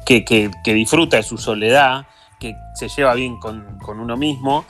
que, 0.04 0.50
disfruta 0.64 1.16
de 1.16 1.22
su 1.22 1.38
soledad, 1.38 2.06
que 2.38 2.56
se 2.74 2.88
lleva 2.88 3.14
bien 3.14 3.38
con, 3.38 3.78
uno 3.86 4.16
mismo, 4.16 4.64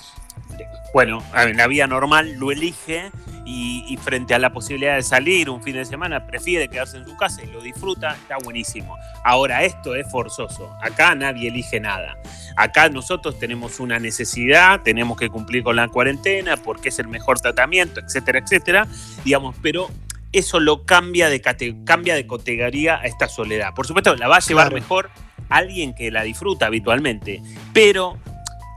bueno, 0.93 1.23
en 1.35 1.57
la 1.57 1.67
vida 1.67 1.87
normal 1.87 2.33
lo 2.33 2.51
elige 2.51 3.11
y, 3.45 3.85
y, 3.89 3.97
frente 3.97 4.35
a 4.35 4.39
la 4.39 4.53
posibilidad 4.53 4.97
de 4.97 5.03
salir 5.03 5.49
un 5.49 5.63
fin 5.63 5.75
de 5.75 5.85
semana 5.85 6.27
prefiere 6.27 6.69
quedarse 6.69 6.97
en 6.97 7.07
su 7.07 7.17
casa 7.17 7.43
y 7.43 7.47
lo 7.47 7.61
disfruta, 7.61 8.13
está 8.13 8.37
buenísimo. 8.43 8.97
Ahora, 9.25 9.63
esto 9.65 9.95
es 9.95 10.11
forzoso. 10.11 10.77
Acá 10.83 11.15
nadie 11.15 11.49
elige 11.49 11.81
nada. 11.81 12.17
Acá 12.57 12.89
nosotros 12.89 13.39
tenemos 13.39 13.81
una 13.81 13.99
necesidad, 13.99 14.83
tenemos 14.83 15.17
que 15.17 15.29
cumplir 15.29 15.63
con 15.63 15.77
la 15.77 15.89
cuarentena 15.89 16.57
porque 16.57 16.89
es 16.89 16.99
el 16.99 17.09
mejor 17.09 17.41
tratamiento, 17.41 18.01
etcétera, 18.01 18.41
etcétera, 18.41 18.87
digamos, 19.25 19.57
pero 19.63 19.89
eso 20.33 20.61
lo 20.61 20.85
cambia 20.85 21.29
de, 21.29 21.41
cambia 21.85 22.15
de 22.15 22.27
categoría 22.27 22.97
a 23.01 23.05
esta 23.07 23.29
soledad. 23.29 23.75
Por 23.75 23.87
supuesto, 23.87 24.15
la 24.17 24.29
va 24.29 24.37
a 24.37 24.41
llevar 24.41 24.69
Claro. 24.69 24.75
mejor 24.81 25.11
alguien 25.49 25.95
que 25.95 26.11
la 26.11 26.23
disfruta 26.23 26.67
habitualmente, 26.67 27.43
pero 27.73 28.17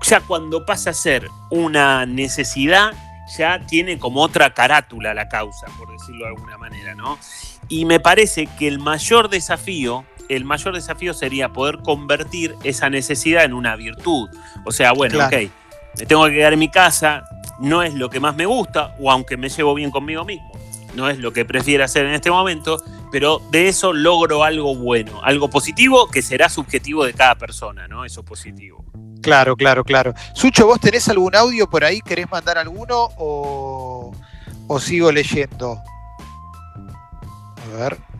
ya 0.01 0.19
cuando 0.21 0.65
pasa 0.65 0.89
a 0.89 0.93
ser 0.93 1.27
una 1.51 2.05
necesidad, 2.05 2.93
ya 3.37 3.65
tiene 3.67 3.99
como 3.99 4.21
otra 4.21 4.53
carátula 4.53 5.13
la 5.13 5.29
causa, 5.29 5.67
por 5.77 5.91
decirlo 5.91 6.25
de 6.25 6.31
alguna 6.31 6.57
manera, 6.57 6.93
¿no? 6.95 7.17
Y 7.69 7.85
me 7.85 7.99
parece 7.99 8.47
que 8.59 8.67
el 8.67 8.79
mayor 8.79 9.29
desafío, 9.29 10.03
el 10.29 10.43
mayor 10.45 10.73
desafío 10.73 11.13
sería 11.13 11.49
poder 11.49 11.77
convertir 11.79 12.55
esa 12.63 12.89
necesidad 12.89 13.43
en 13.45 13.53
una 13.53 13.75
virtud. 13.75 14.29
O 14.65 14.71
sea, 14.71 14.91
bueno, 14.91 15.15
Claro. 15.15 15.37
ok, 15.37 15.51
me 15.99 16.05
tengo 16.05 16.25
que 16.25 16.33
quedar 16.33 16.53
en 16.53 16.59
mi 16.59 16.69
casa, 16.69 17.23
no 17.59 17.83
es 17.83 17.93
lo 17.93 18.09
que 18.09 18.19
más 18.19 18.35
me 18.35 18.45
gusta, 18.45 18.95
o 18.99 19.09
aunque 19.11 19.37
me 19.37 19.47
llevo 19.47 19.73
bien 19.75 19.91
conmigo 19.91 20.25
mismo, 20.25 20.51
no 20.95 21.09
es 21.09 21.19
lo 21.19 21.33
que 21.33 21.45
prefiero 21.45 21.83
hacer 21.83 22.05
en 22.05 22.13
este 22.13 22.31
momento, 22.31 22.81
pero 23.11 23.41
de 23.51 23.67
eso 23.67 23.93
logro 23.93 24.43
algo 24.43 24.75
bueno, 24.75 25.21
algo 25.23 25.49
positivo 25.49 26.07
que 26.07 26.21
será 26.21 26.49
subjetivo 26.49 27.05
de 27.05 27.13
cada 27.13 27.35
persona, 27.35 27.87
¿no? 27.87 28.05
Eso 28.05 28.23
positivo. 28.23 28.83
Claro, 29.21 29.55
claro, 29.55 29.83
claro. 29.83 30.13
Sucho, 30.33 30.65
¿vos 30.65 30.79
tenés 30.79 31.07
algún 31.09 31.35
audio 31.35 31.69
por 31.69 31.83
ahí? 31.85 32.01
¿Querés 32.01 32.29
mandar 32.29 32.57
alguno 32.57 33.09
o, 33.17 34.13
o 34.67 34.79
sigo 34.79 35.11
leyendo? 35.11 35.81
A 37.73 37.77
ver. 37.77 38.12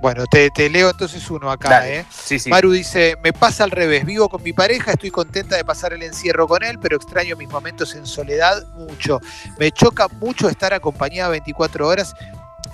Bueno, 0.00 0.24
te, 0.26 0.50
te 0.50 0.70
leo 0.70 0.90
entonces 0.90 1.30
uno 1.30 1.50
acá, 1.50 1.68
Dale. 1.68 1.98
¿eh? 2.00 2.06
Sí, 2.10 2.38
sí. 2.38 2.48
Maru 2.48 2.70
dice, 2.72 3.16
me 3.22 3.32
pasa 3.32 3.64
al 3.64 3.70
revés, 3.70 4.04
vivo 4.04 4.28
con 4.28 4.42
mi 4.42 4.52
pareja, 4.52 4.92
estoy 4.92 5.10
contenta 5.10 5.56
de 5.56 5.64
pasar 5.64 5.92
el 5.92 6.02
encierro 6.02 6.48
con 6.48 6.62
él, 6.62 6.78
pero 6.80 6.96
extraño 6.96 7.36
mis 7.36 7.48
momentos 7.48 7.94
en 7.94 8.06
soledad 8.06 8.66
mucho. 8.74 9.20
Me 9.58 9.70
choca 9.70 10.08
mucho 10.08 10.48
estar 10.48 10.72
acompañada 10.72 11.28
24 11.30 11.86
horas 11.86 12.14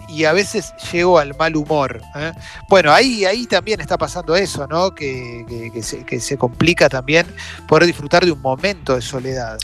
y 0.08 0.24
a 0.24 0.32
veces 0.32 0.72
llego 0.92 1.18
al 1.18 1.36
mal 1.36 1.56
humor. 1.56 2.00
¿eh? 2.14 2.32
Bueno, 2.68 2.92
ahí, 2.92 3.24
ahí 3.24 3.46
también 3.46 3.80
está 3.80 3.96
pasando 3.98 4.34
eso, 4.36 4.66
¿no? 4.66 4.94
Que, 4.94 5.44
que- 5.48 5.70
que 5.72 5.82
se, 5.82 6.04
que 6.04 6.20
se 6.20 6.36
complica 6.36 6.88
también 6.88 7.26
poder 7.68 7.86
disfrutar 7.86 8.24
de 8.24 8.32
un 8.32 8.40
momento 8.40 8.94
de 8.94 9.02
soledad. 9.02 9.58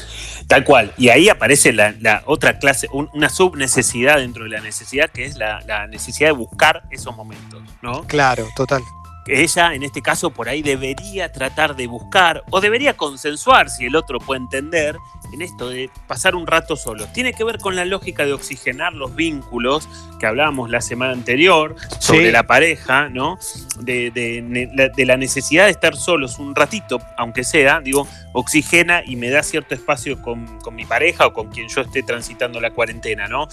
Tal 0.46 0.64
cual. 0.64 0.92
Y 0.96 1.08
ahí 1.08 1.28
aparece 1.28 1.72
la, 1.72 1.94
la 2.00 2.22
otra 2.26 2.58
clase, 2.58 2.88
un- 2.92 3.08
una 3.14 3.28
subnecesidad 3.28 4.16
dentro 4.18 4.44
de 4.44 4.50
la 4.50 4.60
necesidad, 4.60 5.10
que 5.10 5.24
es 5.24 5.36
la, 5.36 5.60
la 5.66 5.86
necesidad 5.86 6.28
de 6.28 6.32
buscar 6.32 6.82
esos 6.90 7.16
momentos, 7.16 7.62
¿no? 7.82 8.02
Claro, 8.04 8.46
total. 8.56 8.82
Que 9.24 9.42
ella, 9.42 9.72
en 9.74 9.84
este 9.84 10.02
caso, 10.02 10.30
por 10.30 10.48
ahí 10.48 10.62
debería 10.62 11.30
tratar 11.30 11.76
de 11.76 11.86
buscar 11.86 12.42
o 12.50 12.60
debería 12.60 12.96
consensuar, 12.96 13.70
si 13.70 13.86
el 13.86 13.94
otro 13.94 14.18
puede 14.18 14.40
entender, 14.40 14.96
en 15.32 15.42
esto 15.42 15.68
de 15.68 15.90
pasar 16.08 16.34
un 16.34 16.46
rato 16.46 16.74
solo. 16.76 17.06
Tiene 17.14 17.32
que 17.32 17.44
ver 17.44 17.58
con 17.58 17.76
la 17.76 17.84
lógica 17.84 18.24
de 18.26 18.32
oxigenar 18.32 18.92
los 18.94 19.14
vínculos 19.14 19.88
que 20.18 20.26
hablábamos 20.26 20.70
la 20.70 20.80
semana 20.80 21.12
anterior 21.12 21.76
sobre 22.00 22.26
Sí. 22.26 22.32
la 22.32 22.42
pareja, 22.42 23.08
¿no? 23.08 23.38
De, 23.78 24.10
de- 24.10 24.90
de 24.94 25.06
la 25.06 25.16
necesidad 25.16 25.64
de 25.66 25.70
estar 25.70 25.94
solos 25.96 26.38
un 26.38 26.54
ratito, 26.54 27.00
aunque 27.16 27.44
sea, 27.44 27.80
digo, 27.80 28.08
oxigena 28.32 29.02
y 29.06 29.14
me 29.16 29.30
da 29.30 29.42
cierto 29.42 29.74
espacio 29.74 30.20
con, 30.20 30.58
con 30.60 30.74
mi 30.74 30.84
pareja 30.84 31.26
o 31.26 31.32
con 31.32 31.48
quien 31.48 31.68
yo 31.68 31.82
esté 31.82 32.02
transitando 32.02 32.60
la 32.60 32.70
cuarentena, 32.72 33.28
¿no? 33.28 33.48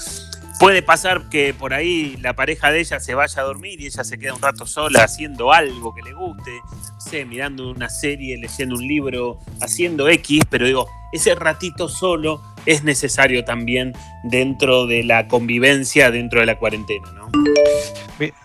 Puede 0.59 0.81
pasar 0.81 1.29
que 1.29 1.53
por 1.53 1.73
ahí 1.73 2.17
la 2.17 2.35
pareja 2.35 2.69
de 2.69 2.81
ella 2.81 2.99
se 2.99 3.15
vaya 3.15 3.41
a 3.41 3.45
dormir 3.45 3.79
y 3.79 3.85
ella 3.85 4.03
se 4.03 4.19
queda 4.19 4.33
un 4.33 4.41
rato 4.41 4.65
sola 4.65 5.05
haciendo 5.05 5.53
algo 5.53 5.95
que 5.95 6.01
le 6.01 6.11
guste, 6.11 6.51
no 6.69 6.99
sé, 6.99 7.23
mirando 7.23 7.71
una 7.71 7.87
serie, 7.87 8.37
leyendo 8.37 8.75
un 8.75 8.85
libro, 8.85 9.39
haciendo 9.61 10.09
X, 10.09 10.43
pero 10.49 10.65
digo, 10.65 10.89
ese 11.13 11.33
ratito 11.33 11.87
solo 11.87 12.41
es 12.65 12.83
necesario 12.83 13.45
también 13.45 13.93
dentro 14.23 14.85
de 14.85 15.03
la 15.05 15.29
convivencia, 15.29 16.11
dentro 16.11 16.41
de 16.41 16.47
la 16.47 16.59
cuarentena, 16.59 17.09
¿no? 17.13 17.31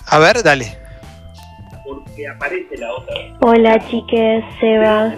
A 0.06 0.18
ver, 0.20 0.44
dale. 0.44 0.83
Porque 2.14 2.28
aparece 2.28 2.76
la 2.76 2.92
otra. 2.92 3.14
Hola 3.40 3.78
chiques, 3.88 4.44
Seba. 4.60 5.12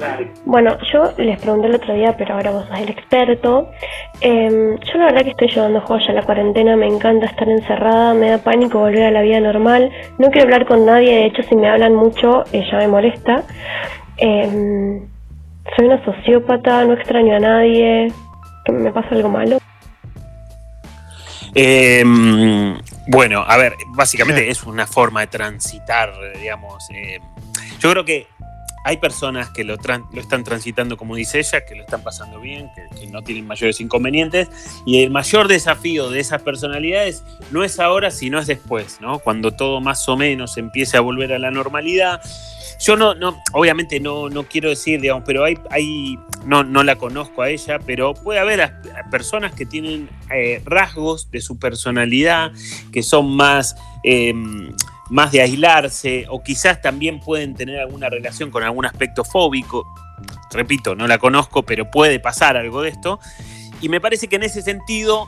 Bueno, 0.46 0.78
yo 0.90 1.12
les 1.18 1.38
pregunté 1.38 1.66
el 1.66 1.74
otro 1.74 1.92
día, 1.92 2.16
pero 2.16 2.34
ahora 2.34 2.52
vos 2.52 2.64
sos 2.68 2.78
el 2.78 2.88
experto. 2.88 3.68
Em, 4.22 4.78
yo 4.78 4.98
la 4.98 5.04
verdad 5.06 5.24
que 5.24 5.30
estoy 5.30 5.48
llevando 5.48 5.82
joya 5.82 6.14
la 6.14 6.22
cuarentena, 6.22 6.74
me 6.74 6.86
encanta 6.86 7.26
estar 7.26 7.46
encerrada, 7.50 8.14
me 8.14 8.30
da 8.30 8.38
pánico 8.38 8.78
volver 8.78 9.04
a 9.04 9.10
la 9.10 9.20
vida 9.20 9.40
normal. 9.40 9.90
No 10.18 10.30
quiero 10.30 10.44
hablar 10.44 10.66
con 10.66 10.86
nadie, 10.86 11.16
de 11.16 11.26
hecho 11.26 11.42
si 11.42 11.54
me 11.54 11.68
hablan 11.68 11.94
mucho 11.94 12.44
eh, 12.52 12.64
ya 12.70 12.78
me 12.78 12.88
molesta. 12.88 13.42
Em, 14.16 15.06
soy 15.76 15.86
una 15.86 16.02
sociópata, 16.02 16.82
no 16.86 16.94
extraño 16.94 17.36
a 17.36 17.40
nadie. 17.40 18.10
¿Que 18.64 18.72
¿Me 18.72 18.90
pasa 18.90 19.08
algo 19.10 19.28
malo? 19.28 19.58
Eh, 21.54 22.02
bueno, 23.06 23.44
a 23.46 23.56
ver, 23.56 23.76
básicamente 23.88 24.48
es 24.48 24.62
una 24.64 24.86
forma 24.86 25.20
de 25.20 25.26
transitar, 25.28 26.12
digamos. 26.40 26.88
eh, 26.90 27.20
yo 27.78 27.90
creo 27.90 28.04
que 28.04 28.26
hay 28.86 28.98
personas 28.98 29.50
que 29.50 29.64
lo, 29.64 29.76
lo 30.12 30.20
están 30.20 30.44
transitando, 30.44 30.96
como 30.96 31.16
dice 31.16 31.40
ella, 31.40 31.64
que 31.64 31.75
lo 31.75 31.82
están 31.82 32.04
pasando 32.04 32.38
bien, 32.38 32.70
que, 32.72 33.00
que 33.00 33.08
no 33.08 33.20
tienen 33.20 33.44
mayores 33.44 33.80
inconvenientes. 33.80 34.48
Y 34.86 35.02
el 35.02 35.10
mayor 35.10 35.48
desafío 35.48 36.08
de 36.08 36.20
esas 36.20 36.40
personalidades 36.42 37.25
no 37.50 37.64
es 37.64 37.80
ahora, 37.80 38.12
sino 38.12 38.38
es 38.38 38.46
después, 38.46 39.00
¿no? 39.00 39.18
Cuando 39.18 39.50
todo 39.50 39.80
más 39.80 40.08
o 40.08 40.16
menos 40.16 40.56
empiece 40.56 40.96
a 40.96 41.00
volver 41.00 41.32
a 41.32 41.40
la 41.40 41.50
normalidad. 41.50 42.20
Yo 42.78 42.97
no, 42.97 43.14
no 43.14 43.42
obviamente 43.52 44.00
no, 44.00 44.28
no 44.28 44.45
quiero 44.45 44.68
decir, 44.68 45.00
digamos, 45.00 45.25
pero 45.26 45.45
hay, 45.45 45.59
hay 45.71 46.18
no, 46.45 46.62
no 46.62 46.83
la 46.83 46.97
conozco 46.97 47.42
a 47.42 47.49
ella, 47.49 47.78
pero 47.78 48.14
puede 48.14 48.38
haber 48.38 48.62
a- 48.62 48.80
personas 49.11 49.52
que 49.54 49.64
tienen 49.66 50.09
eh, 50.30 50.61
rasgos 50.64 51.30
de 51.30 51.40
su 51.40 51.59
personalidad 51.59 52.52
que 52.92 53.02
son 53.02 53.35
más, 53.35 53.76
eh, 54.04 54.35
más 55.09 55.33
de 55.33 55.40
aislarse 55.40 56.26
o 56.28 56.42
quizás 56.42 56.83
también 56.83 57.21
pueden 57.21 57.54
tener 57.54 57.80
alguna 57.80 58.09
relación 58.11 58.50
con 58.50 58.62
algún 58.62 58.85
aspecto 58.87 59.25
fóbico. 59.25 59.85
Repito, 60.52 60.95
no 60.95 61.06
la 61.06 61.18
conozco, 61.18 61.62
pero 61.62 61.90
puede 61.90 62.21
pasar 62.21 62.56
algo 62.56 62.83
de 62.83 62.90
esto. 62.90 63.21
Y 63.80 63.88
me 63.88 64.00
parece 64.00 64.28
que 64.28 64.37
en 64.37 64.42
ese 64.42 64.62
sentido 64.62 65.26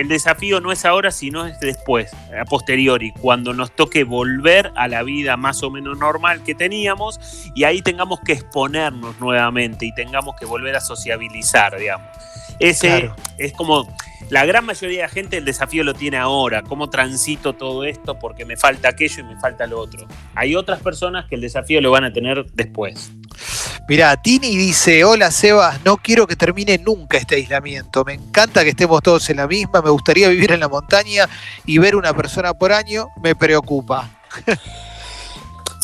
el 0.00 0.08
desafío 0.08 0.60
no 0.60 0.72
es 0.72 0.84
ahora, 0.84 1.10
sino 1.10 1.46
es 1.46 1.58
después, 1.60 2.12
a 2.38 2.44
posteriori, 2.44 3.12
cuando 3.12 3.54
nos 3.54 3.72
toque 3.72 4.04
volver 4.04 4.72
a 4.76 4.88
la 4.88 5.02
vida 5.02 5.36
más 5.36 5.62
o 5.62 5.70
menos 5.70 5.98
normal 5.98 6.42
que 6.44 6.54
teníamos 6.54 7.20
y 7.54 7.64
ahí 7.64 7.82
tengamos 7.82 8.20
que 8.20 8.32
exponernos 8.32 9.18
nuevamente 9.20 9.86
y 9.86 9.94
tengamos 9.94 10.36
que 10.36 10.44
volver 10.44 10.76
a 10.76 10.80
sociabilizar, 10.80 11.78
digamos. 11.78 12.08
Ese 12.58 12.88
Claro. 12.88 13.16
es 13.38 13.52
como 13.52 13.88
la 14.30 14.44
gran 14.44 14.64
mayoría 14.64 14.98
de 14.98 15.02
la 15.04 15.08
gente 15.08 15.36
el 15.36 15.44
desafío 15.44 15.84
lo 15.84 15.94
tiene 15.94 16.18
ahora, 16.18 16.62
cómo 16.62 16.90
transito 16.90 17.54
todo 17.54 17.84
esto 17.84 18.18
porque 18.18 18.44
me 18.44 18.56
falta 18.56 18.90
aquello 18.90 19.20
y 19.20 19.22
me 19.24 19.40
falta 19.40 19.66
lo 19.66 19.80
otro. 19.80 20.06
Hay 20.34 20.54
otras 20.54 20.80
personas 20.80 21.26
que 21.26 21.36
el 21.36 21.40
desafío 21.40 21.80
lo 21.80 21.90
van 21.90 22.04
a 22.04 22.12
tener 22.12 22.44
después. 22.52 23.10
Mirá, 23.88 24.20
Tini 24.20 24.56
dice, 24.56 25.02
hola 25.04 25.30
Sebas, 25.30 25.82
no 25.84 25.96
quiero 25.96 26.26
que 26.26 26.36
termine 26.36 26.78
nunca 26.78 27.16
este 27.16 27.36
aislamiento. 27.36 28.04
Me 28.04 28.14
encanta 28.14 28.62
que 28.62 28.70
estemos 28.70 29.02
todos 29.02 29.30
en 29.30 29.38
la 29.38 29.46
misma, 29.46 29.80
me 29.80 29.90
gustaría 29.90 30.28
vivir 30.28 30.52
en 30.52 30.60
la 30.60 30.68
montaña 30.68 31.28
y 31.64 31.78
ver 31.78 31.96
una 31.96 32.14
persona 32.14 32.52
por 32.52 32.72
año 32.72 33.08
me 33.22 33.34
preocupa. 33.34 34.10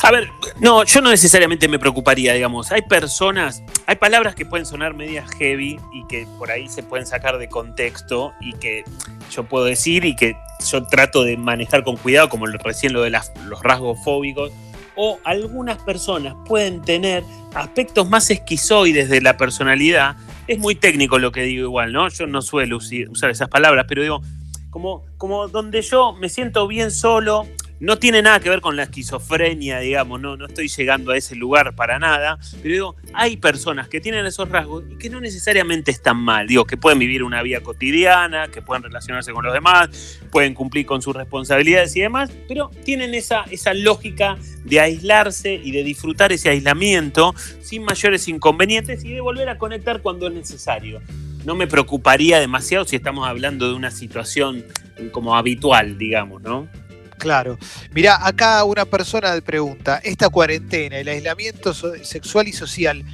A 0.04 0.10
ver, 0.10 0.28
no, 0.60 0.84
yo 0.84 1.00
no 1.00 1.08
necesariamente 1.08 1.66
me 1.66 1.78
preocuparía, 1.78 2.34
digamos. 2.34 2.70
Hay 2.70 2.82
personas, 2.82 3.62
hay 3.86 3.96
palabras 3.96 4.34
que 4.34 4.44
pueden 4.44 4.66
sonar 4.66 4.92
medias 4.92 5.30
heavy 5.38 5.80
y 5.94 6.06
que 6.08 6.26
por 6.38 6.50
ahí 6.50 6.68
se 6.68 6.82
pueden 6.82 7.06
sacar 7.06 7.38
de 7.38 7.48
contexto 7.48 8.34
y 8.38 8.52
que 8.52 8.84
yo 9.30 9.44
puedo 9.44 9.64
decir 9.64 10.04
y 10.04 10.14
que 10.14 10.36
yo 10.70 10.84
trato 10.84 11.24
de 11.24 11.38
manejar 11.38 11.84
con 11.84 11.96
cuidado, 11.96 12.28
como 12.28 12.44
recién 12.44 12.92
lo 12.92 13.00
de 13.00 13.08
los 13.08 13.62
rasgos 13.62 13.98
fóbicos. 14.04 14.52
O 14.94 15.18
algunas 15.24 15.78
personas 15.78 16.34
pueden 16.44 16.82
tener 16.82 17.24
aspectos 17.54 18.06
más 18.06 18.30
esquizoides 18.30 19.08
de 19.08 19.22
la 19.22 19.38
personalidad. 19.38 20.16
Es 20.46 20.58
muy 20.58 20.74
técnico 20.74 21.18
lo 21.18 21.32
que 21.32 21.44
digo 21.44 21.62
igual, 21.62 21.94
¿no? 21.94 22.10
Yo 22.10 22.26
no 22.26 22.42
suelo 22.42 22.76
usar 22.76 23.30
esas 23.30 23.48
palabras, 23.48 23.86
pero 23.88 24.02
digo, 24.02 24.20
como, 24.68 25.02
como 25.16 25.48
donde 25.48 25.80
yo 25.80 26.12
me 26.12 26.28
siento 26.28 26.68
bien 26.68 26.90
solo, 26.90 27.46
no 27.80 27.98
tiene 27.98 28.22
nada 28.22 28.40
que 28.40 28.48
ver 28.48 28.60
con 28.60 28.76
la 28.76 28.84
esquizofrenia, 28.84 29.80
digamos, 29.80 30.20
no, 30.20 30.36
no 30.36 30.46
estoy 30.46 30.68
llegando 30.68 31.12
a 31.12 31.16
ese 31.16 31.34
lugar 31.34 31.74
para 31.74 31.98
nada, 31.98 32.38
pero 32.62 32.72
digo, 32.72 32.96
hay 33.12 33.36
personas 33.36 33.88
que 33.88 34.00
tienen 34.00 34.24
esos 34.26 34.48
rasgos 34.48 34.84
y 34.90 34.96
que 34.96 35.10
no 35.10 35.20
necesariamente 35.20 35.90
están 35.90 36.16
mal, 36.16 36.46
digo, 36.46 36.64
que 36.64 36.76
pueden 36.76 36.98
vivir 36.98 37.22
una 37.22 37.42
vida 37.42 37.60
cotidiana, 37.60 38.48
que 38.48 38.62
pueden 38.62 38.84
relacionarse 38.84 39.32
con 39.32 39.44
los 39.44 39.52
demás, 39.52 40.20
pueden 40.30 40.54
cumplir 40.54 40.86
con 40.86 41.02
sus 41.02 41.14
responsabilidades 41.14 41.94
y 41.96 42.00
demás, 42.00 42.30
pero 42.48 42.70
tienen 42.84 43.14
esa, 43.14 43.44
esa 43.50 43.74
lógica 43.74 44.36
de 44.64 44.80
aislarse 44.80 45.60
y 45.62 45.72
de 45.72 45.82
disfrutar 45.82 46.32
ese 46.32 46.50
aislamiento 46.50 47.34
sin 47.60 47.84
mayores 47.84 48.28
inconvenientes 48.28 49.04
y 49.04 49.12
de 49.12 49.20
volver 49.20 49.48
a 49.48 49.58
conectar 49.58 50.00
cuando 50.00 50.28
es 50.28 50.32
necesario. 50.32 51.00
No 51.44 51.54
me 51.54 51.66
preocuparía 51.66 52.40
demasiado 52.40 52.86
si 52.86 52.96
estamos 52.96 53.28
hablando 53.28 53.68
de 53.68 53.74
una 53.74 53.90
situación 53.90 54.64
como 55.12 55.36
habitual, 55.36 55.98
digamos, 55.98 56.40
¿no? 56.42 56.68
Claro. 57.18 57.58
Mirá, 57.92 58.26
acá 58.26 58.64
una 58.64 58.84
persona 58.84 59.40
pregunta, 59.40 60.00
¿esta 60.02 60.28
cuarentena, 60.28 60.98
el 60.98 61.08
aislamiento 61.08 61.72
sexual 61.74 62.48
y 62.48 62.52
social, 62.52 63.04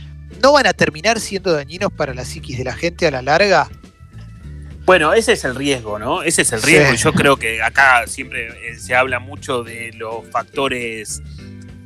no 0.43 0.53
van 0.53 0.67
a 0.67 0.73
terminar 0.73 1.21
siendo 1.21 1.53
dañinos 1.53 1.93
para 1.93 2.15
la 2.15 2.25
psiquis 2.25 2.59
de 2.59 2.65
la 2.65 2.73
gente 2.73 3.07
a 3.07 3.11
la 3.11 3.23
larga? 3.23 3.69
Bueno, 4.87 5.13
ese 5.13 5.35
es 5.35 5.45
el 5.45 5.55
riesgo, 5.55 5.99
¿no? 5.99 6.23
Ese 6.23 6.43
es 6.43 6.53
el 6.53 6.63
riesgo. 6.63 6.95
Yo 6.95 7.13
creo 7.13 7.37
que 7.37 7.63
acá 7.63 8.07
siempre 8.07 8.49
eh, 8.71 8.77
se 8.77 8.95
habla 8.95 9.21
mucho 9.21 9.63
de 9.63 9.93
los 9.93 10.27
factores 10.31 11.23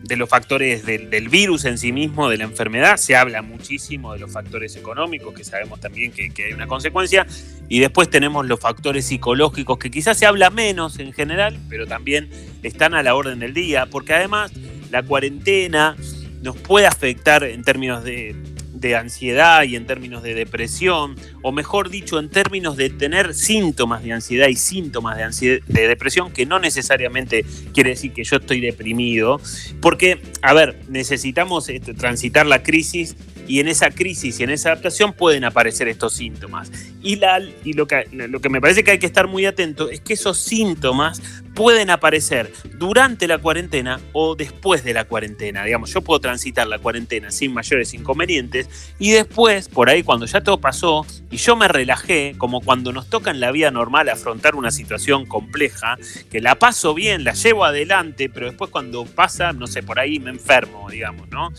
de 0.05 0.17
los 0.17 0.29
factores 0.29 0.85
del, 0.85 1.29
virus 1.29 1.65
en 1.65 1.79
sí 1.79 1.93
mismo, 1.93 2.29
de 2.29 2.37
la 2.37 2.45
enfermedad, 2.45 2.99
se 2.99 3.17
habla 3.17 3.41
muchísimo 3.41 4.13
de 4.13 4.19
los 4.19 4.31
factores 4.31 4.77
económicos, 4.77 5.35
que 5.35 5.45
sabemos 5.45 5.81
también 5.81 6.13
que, 6.13 6.31
hay 6.45 6.53
una 6.53 6.67
consecuencia, 6.67 7.27
y 7.69 7.81
después 7.81 8.11
tenemos 8.11 8.47
los 8.47 8.61
factores 8.61 9.07
psicológicos, 9.07 9.79
que 9.79 9.91
quizás 9.91 10.19
se 10.19 10.27
habla 10.27 10.51
menos 10.51 10.99
en 10.99 11.13
general, 11.13 11.59
pero 11.71 11.87
también 11.87 12.29
están 12.63 12.95
a 12.95 13.03
la 13.03 13.15
orden 13.15 13.39
del 13.39 13.55
día, 13.55 13.87
porque 13.87 14.13
además 14.13 14.53
la 14.91 15.03
cuarentena 15.03 15.97
nos 16.43 16.57
puede 16.57 16.87
afectar 16.87 17.43
en 17.43 17.65
términos 17.65 18.05
de 18.05 18.37
de 18.85 18.97
ansiedad 18.97 19.63
y 19.63 19.77
en 19.77 19.87
términos 19.87 20.23
de 20.23 20.35
depresión, 20.35 21.17
o 21.43 21.53
mejor 21.53 21.89
dicho, 21.89 22.19
en 22.19 22.29
términos 22.29 22.77
de 22.77 22.91
tener 22.91 23.33
síntomas 23.33 24.05
de 24.05 24.13
ansiedad 24.13 24.49
y 24.49 24.57
síntomas 24.57 25.17
de, 25.41 25.63
de 25.67 25.89
depresión, 25.89 26.31
que 26.33 26.45
no 26.45 26.59
necesariamente 26.59 27.47
quiere 27.73 27.91
decir 27.91 28.13
que 28.13 28.25
yo 28.25 28.37
estoy 28.37 28.61
deprimido, 28.61 29.41
porque, 29.81 30.21
a 30.43 30.53
ver, 30.53 30.79
necesitamos 30.89 31.69
este, 31.71 31.95
transitar 31.95 32.47
la 32.47 32.63
crisis 32.63 33.17
y 33.49 33.61
en 33.61 33.69
esa 33.69 33.91
crisis 33.91 34.41
y 34.41 34.43
en 34.43 34.51
esa 34.51 34.71
adaptación 34.71 35.15
pueden 35.15 35.45
aparecer 35.45 35.89
estos 35.89 36.15
síntomas. 36.15 36.71
Y, 37.03 37.17
la, 37.17 37.41
y 37.65 37.73
lo, 37.73 37.87
que, 37.87 38.07
lo 38.13 38.41
que 38.41 38.49
me 38.51 38.61
parece 38.61 38.85
que 38.85 38.93
hay 38.93 38.99
que 38.99 39.07
estar 39.07 39.29
muy 39.29 39.47
atento 39.47 39.91
es 39.91 40.01
que 40.01 40.13
esos 40.13 40.39
síntomas 40.39 41.23
pueden 41.55 41.91
aparecer 41.91 42.53
durante 42.75 43.29
la 43.29 43.39
cuarentena 43.39 44.01
o 44.13 44.35
después 44.35 44.85
de 44.85 44.93
la 44.93 45.05
cuarentena. 45.05 45.65
Digamos, 45.65 45.93
yo 45.93 46.03
puedo 46.03 46.21
transitar 46.21 46.67
la 46.67 46.79
cuarentena 46.79 47.31
sin 47.31 47.55
mayores 47.55 47.95
inconvenientes 47.95 48.69
y 48.99 49.13
después, 49.13 49.69
por 49.69 49.89
ahí, 49.89 50.03
cuando 50.03 50.27
ya 50.27 50.41
todo 50.43 50.59
pasó 50.59 51.07
y 51.31 51.37
yo 51.37 51.57
me 51.57 51.69
relajé, 51.69 52.35
como 52.39 52.61
cuando 52.61 52.93
nos 52.93 53.09
toca 53.09 53.31
en 53.31 53.41
la 53.41 53.53
vida 53.53 53.71
normal 53.71 54.09
afrontar 54.09 54.55
una 54.55 54.71
situación 54.71 55.27
compleja, 55.27 55.97
que 56.31 56.41
la 56.41 56.57
paso 56.57 56.95
bien, 56.95 57.25
la 57.25 57.33
llevo 57.33 57.65
adelante, 57.65 58.29
pero 58.29 58.47
después 58.47 58.71
cuando 58.71 59.05
pasa, 59.05 59.53
no 59.53 59.67
sé, 59.67 59.83
por 59.83 59.99
ahí 59.99 60.19
me 60.19 60.31
enfermo, 60.31 60.91
digamos, 60.91 61.29
¿no? 61.31 61.51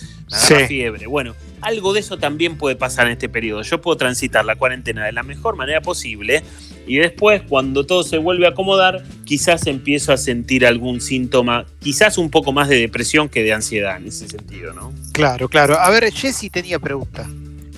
Me 0.51 0.67
fiebre. 0.67 1.07
Bueno, 1.07 1.35
algo 1.61 1.93
de 1.93 2.01
eso 2.01 2.17
también 2.17 2.57
puede 2.57 2.75
pasar 2.75 3.07
en 3.07 3.13
este 3.13 3.29
periodo. 3.29 3.61
Yo 3.61 3.81
puedo 3.81 3.97
transitar 3.97 4.45
la 4.45 4.55
cuarentena 4.55 5.05
de 5.05 5.11
la 5.11 5.23
mejor 5.23 5.55
manera 5.55 5.81
posible 5.81 6.43
y 6.87 6.97
después, 6.97 7.41
cuando 7.47 7.85
todo 7.85 8.03
se 8.03 8.17
vuelve 8.17 8.45
a 8.45 8.49
acomodar, 8.49 9.03
quizás 9.23 9.67
empiezo 9.67 10.13
a 10.13 10.17
sentir 10.17 10.65
algún 10.65 11.01
síntoma, 11.01 11.65
quizás 11.79 12.17
un 12.17 12.29
poco 12.29 12.51
más 12.51 12.69
de 12.69 12.79
depresión 12.79 13.29
que 13.29 13.43
de 13.43 13.53
ansiedad 13.53 13.97
en 13.97 14.07
ese 14.07 14.27
sentido, 14.27 14.73
¿no? 14.73 14.93
Claro, 15.11 15.49
claro. 15.49 15.79
A 15.79 15.89
ver, 15.89 16.11
Jessy 16.11 16.49
tenía 16.49 16.79
pregunta. 16.79 17.27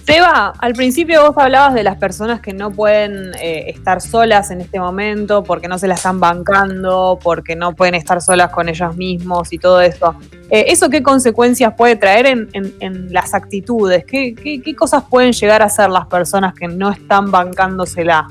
Seba, 0.08 0.54
al 0.60 0.72
principio 0.72 1.22
vos 1.22 1.38
hablabas 1.38 1.74
de 1.74 1.84
las 1.84 1.98
personas 1.98 2.40
que 2.40 2.54
no 2.54 2.72
pueden 2.72 3.34
eh, 3.42 3.66
estar 3.68 4.00
solas 4.00 4.52
en 4.52 4.62
este 4.62 4.80
momento 4.80 5.44
porque 5.44 5.68
no 5.68 5.78
se 5.78 5.86
la 5.86 5.96
están 5.96 6.22
bancando, 6.22 7.20
porque 7.22 7.58
no 7.58 7.76
pueden 7.76 7.94
estar 7.94 8.22
solas 8.22 8.50
con 8.52 8.70
ellas 8.70 8.96
mismos 8.96 9.52
y 9.52 9.58
todo 9.58 9.82
eso. 9.82 10.16
Eh, 10.50 10.68
¿Eso 10.70 10.90
qué 10.90 11.04
consecuencias 11.04 11.74
puede 11.76 11.98
traer 11.98 12.26
en, 12.26 13.14
las 13.14 13.34
actitudes? 13.34 14.06
¿Qué, 14.06 14.34
qué 14.34 14.76
cosas 14.78 15.04
pueden 15.10 15.34
llegar 15.34 15.62
a 15.62 15.68
ser 15.68 15.90
las 15.90 16.08
personas 16.08 16.54
que 16.54 16.70
no 16.70 16.90
están 16.90 17.30
bancándosela? 17.30 18.30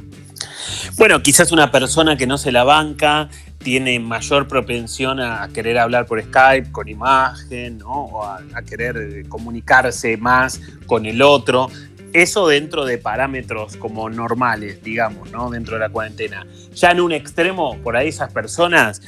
Bueno, 0.96 1.22
quizás 1.22 1.52
una 1.52 1.70
persona 1.70 2.16
que 2.16 2.26
no 2.26 2.38
se 2.38 2.52
la 2.52 2.64
banca 2.64 3.28
tiene 3.58 3.98
mayor 3.98 4.46
propensión 4.46 5.20
a 5.20 5.48
querer 5.52 5.78
hablar 5.78 6.06
por 6.06 6.22
Skype 6.22 6.70
con 6.70 6.88
imagen, 6.88 7.78
¿no? 7.78 8.04
o 8.04 8.24
a, 8.24 8.40
querer 8.68 8.96
eh, 8.96 9.24
comunicarse 9.28 10.16
más 10.16 10.60
con 10.86 11.06
el 11.06 11.22
otro. 11.22 11.68
Eso 12.12 12.48
dentro 12.48 12.84
de 12.84 12.98
parámetros 12.98 13.76
como 13.76 14.08
normales, 14.08 14.82
digamos, 14.82 15.30
¿no? 15.32 15.50
Dentro 15.50 15.74
de 15.74 15.80
la 15.80 15.88
cuarentena. 15.88 16.46
Ya 16.74 16.92
en 16.92 17.00
un 17.00 17.12
extremo, 17.12 17.76
por 17.82 17.96
ahí 17.96 18.08
esas 18.08 18.32
personas 18.32 19.02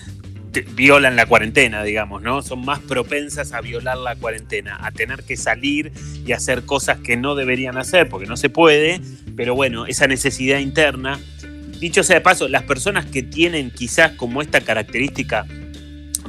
violan 0.74 1.16
la 1.16 1.26
cuarentena, 1.26 1.82
digamos, 1.82 2.22
¿no? 2.22 2.42
Son 2.42 2.64
más 2.64 2.80
propensas 2.80 3.52
a 3.52 3.60
violar 3.60 3.98
la 3.98 4.16
cuarentena, 4.16 4.78
a 4.82 4.90
tener 4.90 5.22
que 5.22 5.36
salir 5.36 5.92
y 6.26 6.32
hacer 6.32 6.64
cosas 6.64 6.98
que 6.98 7.16
no 7.16 7.34
deberían 7.34 7.76
hacer 7.76 8.08
porque 8.08 8.26
no 8.26 8.36
se 8.36 8.50
puede, 8.50 9.00
pero 9.36 9.54
bueno, 9.54 9.86
esa 9.86 10.06
necesidad 10.06 10.58
interna 10.58 11.20
Dicho 11.78 12.02
sea 12.02 12.16
de 12.16 12.20
paso, 12.20 12.48
las 12.48 12.64
personas 12.64 13.06
que 13.06 13.22
tienen 13.22 13.70
quizás 13.70 14.12
como 14.12 14.42
esta 14.42 14.60
característica, 14.60 15.46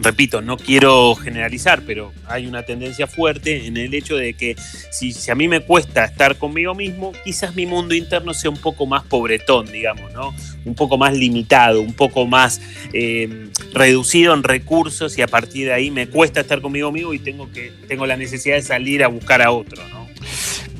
repito, 0.01 0.41
no 0.41 0.57
quiero 0.57 1.15
generalizar, 1.15 1.81
pero 1.85 2.13
hay 2.27 2.45
una 2.45 2.63
tendencia 2.63 3.07
fuerte 3.07 3.65
en 3.65 3.77
el 3.77 3.93
hecho 3.93 4.15
de 4.15 4.33
que 4.33 4.55
si, 4.91 5.13
a 5.29 5.35
mí 5.35 5.47
me 5.47 5.62
cuesta 5.62 6.05
estar 6.05 6.38
conmigo 6.38 6.75
mismo, 6.75 7.13
quizás 7.23 7.55
mi 7.55 7.65
mundo 7.65 7.95
interno 7.95 8.33
sea 8.33 8.51
un 8.51 8.57
poco 8.57 8.85
más 8.85 9.03
pobretón, 9.03 9.71
digamos, 9.71 10.13
¿no? 10.13 10.33
Un 10.65 10.75
poco 10.75 10.97
más 10.97 11.17
limitado, 11.17 11.81
un 11.81 11.93
poco 11.93 12.27
más 12.27 12.62
eh, 12.93 13.49
reducido 13.73 14.33
en 14.33 14.43
recursos 14.43 15.17
y 15.17 15.23
a 15.23 15.27
partir 15.27 15.67
de 15.67 15.73
ahí 15.73 15.89
me 15.89 16.07
cuesta 16.07 16.41
estar 16.41 16.62
conmigo 16.62 16.91
mismo 16.91 17.13
y 17.13 17.19
tengo, 17.19 17.51
que, 17.51 17.71
tengo 17.88 18.05
la 18.05 18.17
necesidad 18.17 18.55
de 18.55 18.62
salir 18.62 19.03
a 19.03 19.07
buscar 19.07 19.41
a 19.41 19.51
otro, 19.51 19.88
¿no? 19.89 20.07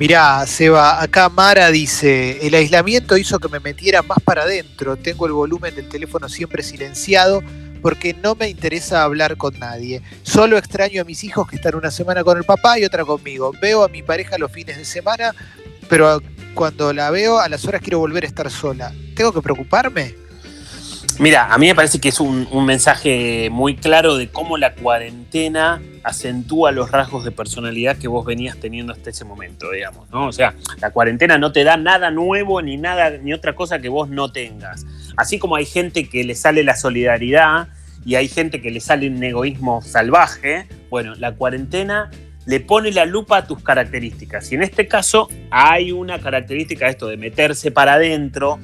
Mirá, 0.00 0.46
Seba, 0.46 1.02
acá 1.02 1.28
Mara 1.28 1.70
dice, 1.70 2.38
el 2.46 2.54
aislamiento 2.54 3.18
hizo 3.18 3.38
que 3.38 3.50
me 3.50 3.60
metiera 3.60 4.00
más 4.00 4.16
para 4.24 4.44
adentro, 4.44 4.96
tengo 4.96 5.26
el 5.26 5.32
volumen 5.32 5.74
del 5.74 5.90
teléfono 5.90 6.26
siempre 6.26 6.62
silenciado 6.62 7.42
porque 7.82 8.14
no 8.14 8.34
me 8.34 8.48
interesa 8.48 9.02
hablar 9.02 9.36
con 9.36 9.58
nadie. 9.58 10.00
Solo 10.22 10.56
extraño 10.56 11.02
a 11.02 11.04
mis 11.04 11.22
hijos 11.22 11.46
que 11.46 11.56
están 11.56 11.74
una 11.74 11.90
semana 11.90 12.24
con 12.24 12.38
el 12.38 12.44
papá 12.44 12.78
y 12.78 12.84
otra 12.86 13.04
conmigo. 13.04 13.52
Veo 13.60 13.84
a 13.84 13.88
mi 13.88 14.02
pareja 14.02 14.38
los 14.38 14.50
fines 14.50 14.78
de 14.78 14.86
semana, 14.86 15.34
pero 15.90 16.22
cuando 16.54 16.94
la 16.94 17.10
veo 17.10 17.38
a 17.38 17.50
las 17.50 17.66
horas 17.66 17.82
quiero 17.82 17.98
volver 17.98 18.24
a 18.24 18.28
estar 18.28 18.50
sola. 18.50 18.94
¿Tengo 19.14 19.34
que 19.34 19.42
preocuparme? 19.42 20.14
Mira, 21.18 21.52
a 21.52 21.58
mí 21.58 21.66
me 21.66 21.74
parece 21.74 22.00
que 22.00 22.08
es 22.08 22.20
un, 22.20 22.46
mensaje 22.64 23.48
muy 23.50 23.76
claro 23.76 24.16
de 24.16 24.28
cómo 24.28 24.56
la 24.56 24.74
cuarentena 24.74 25.82
acentúa 26.02 26.72
los 26.72 26.90
rasgos 26.90 27.24
de 27.24 27.30
personalidad 27.30 27.98
que 27.98 28.08
vos 28.08 28.24
venías 28.24 28.56
teniendo 28.58 28.92
hasta 28.92 29.10
ese 29.10 29.24
momento, 29.24 29.70
digamos, 29.70 30.08
¿no? 30.10 30.26
O 30.26 30.32
sea, 30.32 30.54
la 30.80 30.90
cuarentena 30.90 31.36
no 31.36 31.52
te 31.52 31.64
da 31.64 31.76
nada 31.76 32.10
nuevo 32.10 32.62
ni 32.62 32.76
nada 32.76 33.10
ni 33.10 33.32
otra 33.32 33.54
cosa 33.54 33.80
que 33.80 33.88
vos 33.88 34.08
no 34.08 34.32
tengas. 34.32 34.86
Así 35.16 35.38
como 35.38 35.56
hay 35.56 35.66
gente 35.66 36.08
que 36.08 36.24
le 36.24 36.34
sale 36.34 36.64
la 36.64 36.76
solidaridad 36.76 37.68
y 38.04 38.14
hay 38.14 38.28
gente 38.28 38.62
que 38.62 38.70
le 38.70 38.80
sale 38.80 39.08
un 39.08 39.22
egoísmo 39.22 39.82
salvaje, 39.82 40.66
bueno, 40.88 41.14
la 41.16 41.32
cuarentena 41.32 42.10
le 42.46 42.60
pone 42.60 42.90
la 42.92 43.04
lupa 43.04 43.38
a 43.38 43.46
tus 43.46 43.62
características. 43.62 44.50
Y 44.50 44.54
en 44.54 44.62
este 44.62 44.88
caso 44.88 45.28
hay 45.50 45.92
una 45.92 46.18
característica 46.18 46.88
esto 46.88 47.06
de 47.06 47.16
meterse 47.16 47.70
para 47.70 47.94
adentro, 47.94 48.58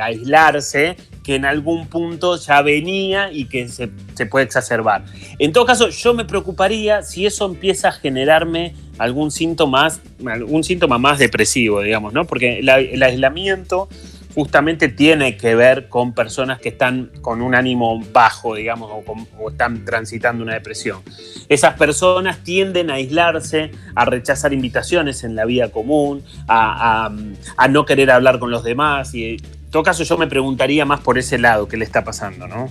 aislarse, 0.00 0.96
que 1.22 1.36
en 1.36 1.44
algún 1.44 1.86
punto 1.86 2.36
ya 2.36 2.62
venía 2.62 3.32
y 3.32 3.46
que 3.46 3.68
se, 3.68 3.88
puede 4.26 4.44
exacerbar. 4.44 5.04
En 5.38 5.52
todo 5.52 5.64
caso, 5.64 5.88
yo 5.88 6.14
me 6.14 6.24
preocuparía 6.24 7.02
si 7.02 7.26
eso 7.26 7.46
empieza 7.46 7.88
a 7.88 7.92
generarme 7.92 8.74
algún 8.98 9.30
síntoma 9.30 9.88
algún 10.26 10.64
síntoma 10.64 10.98
más 10.98 11.18
depresivo, 11.18 11.80
digamos, 11.80 12.12
¿no? 12.12 12.24
Porque 12.24 12.58
el, 12.60 13.02
aislamiento 13.02 13.88
justamente 14.34 14.88
tiene 14.88 15.36
que 15.36 15.54
ver 15.54 15.88
con 15.88 16.14
personas 16.14 16.58
que 16.58 16.70
están 16.70 17.10
con 17.20 17.42
un 17.42 17.54
ánimo 17.54 18.02
bajo, 18.12 18.54
digamos, 18.54 18.90
o, 19.38 19.50
están 19.50 19.84
transitando 19.84 20.42
una 20.42 20.54
depresión. 20.54 21.00
Esas 21.48 21.74
personas 21.74 22.42
tienden 22.42 22.90
a 22.90 22.94
aislarse, 22.94 23.72
a 23.94 24.04
rechazar 24.04 24.52
invitaciones 24.52 25.22
en 25.24 25.36
la 25.36 25.44
vida 25.44 25.70
común, 25.70 26.22
a, 26.48 27.06
a, 27.06 27.12
a 27.56 27.68
no 27.68 27.84
querer 27.84 28.10
hablar 28.10 28.38
con 28.38 28.50
los 28.50 28.64
demás 28.64 29.14
y 29.14 29.36
todo 29.72 29.82
caso, 29.82 30.04
yo 30.04 30.18
me 30.18 30.26
preguntaría 30.26 30.84
más 30.84 31.00
por 31.00 31.16
ese 31.16 31.38
lado, 31.38 31.66
qué 31.66 31.78
le 31.78 31.86
está 31.86 32.04
pasando, 32.04 32.46
¿no? 32.46 32.70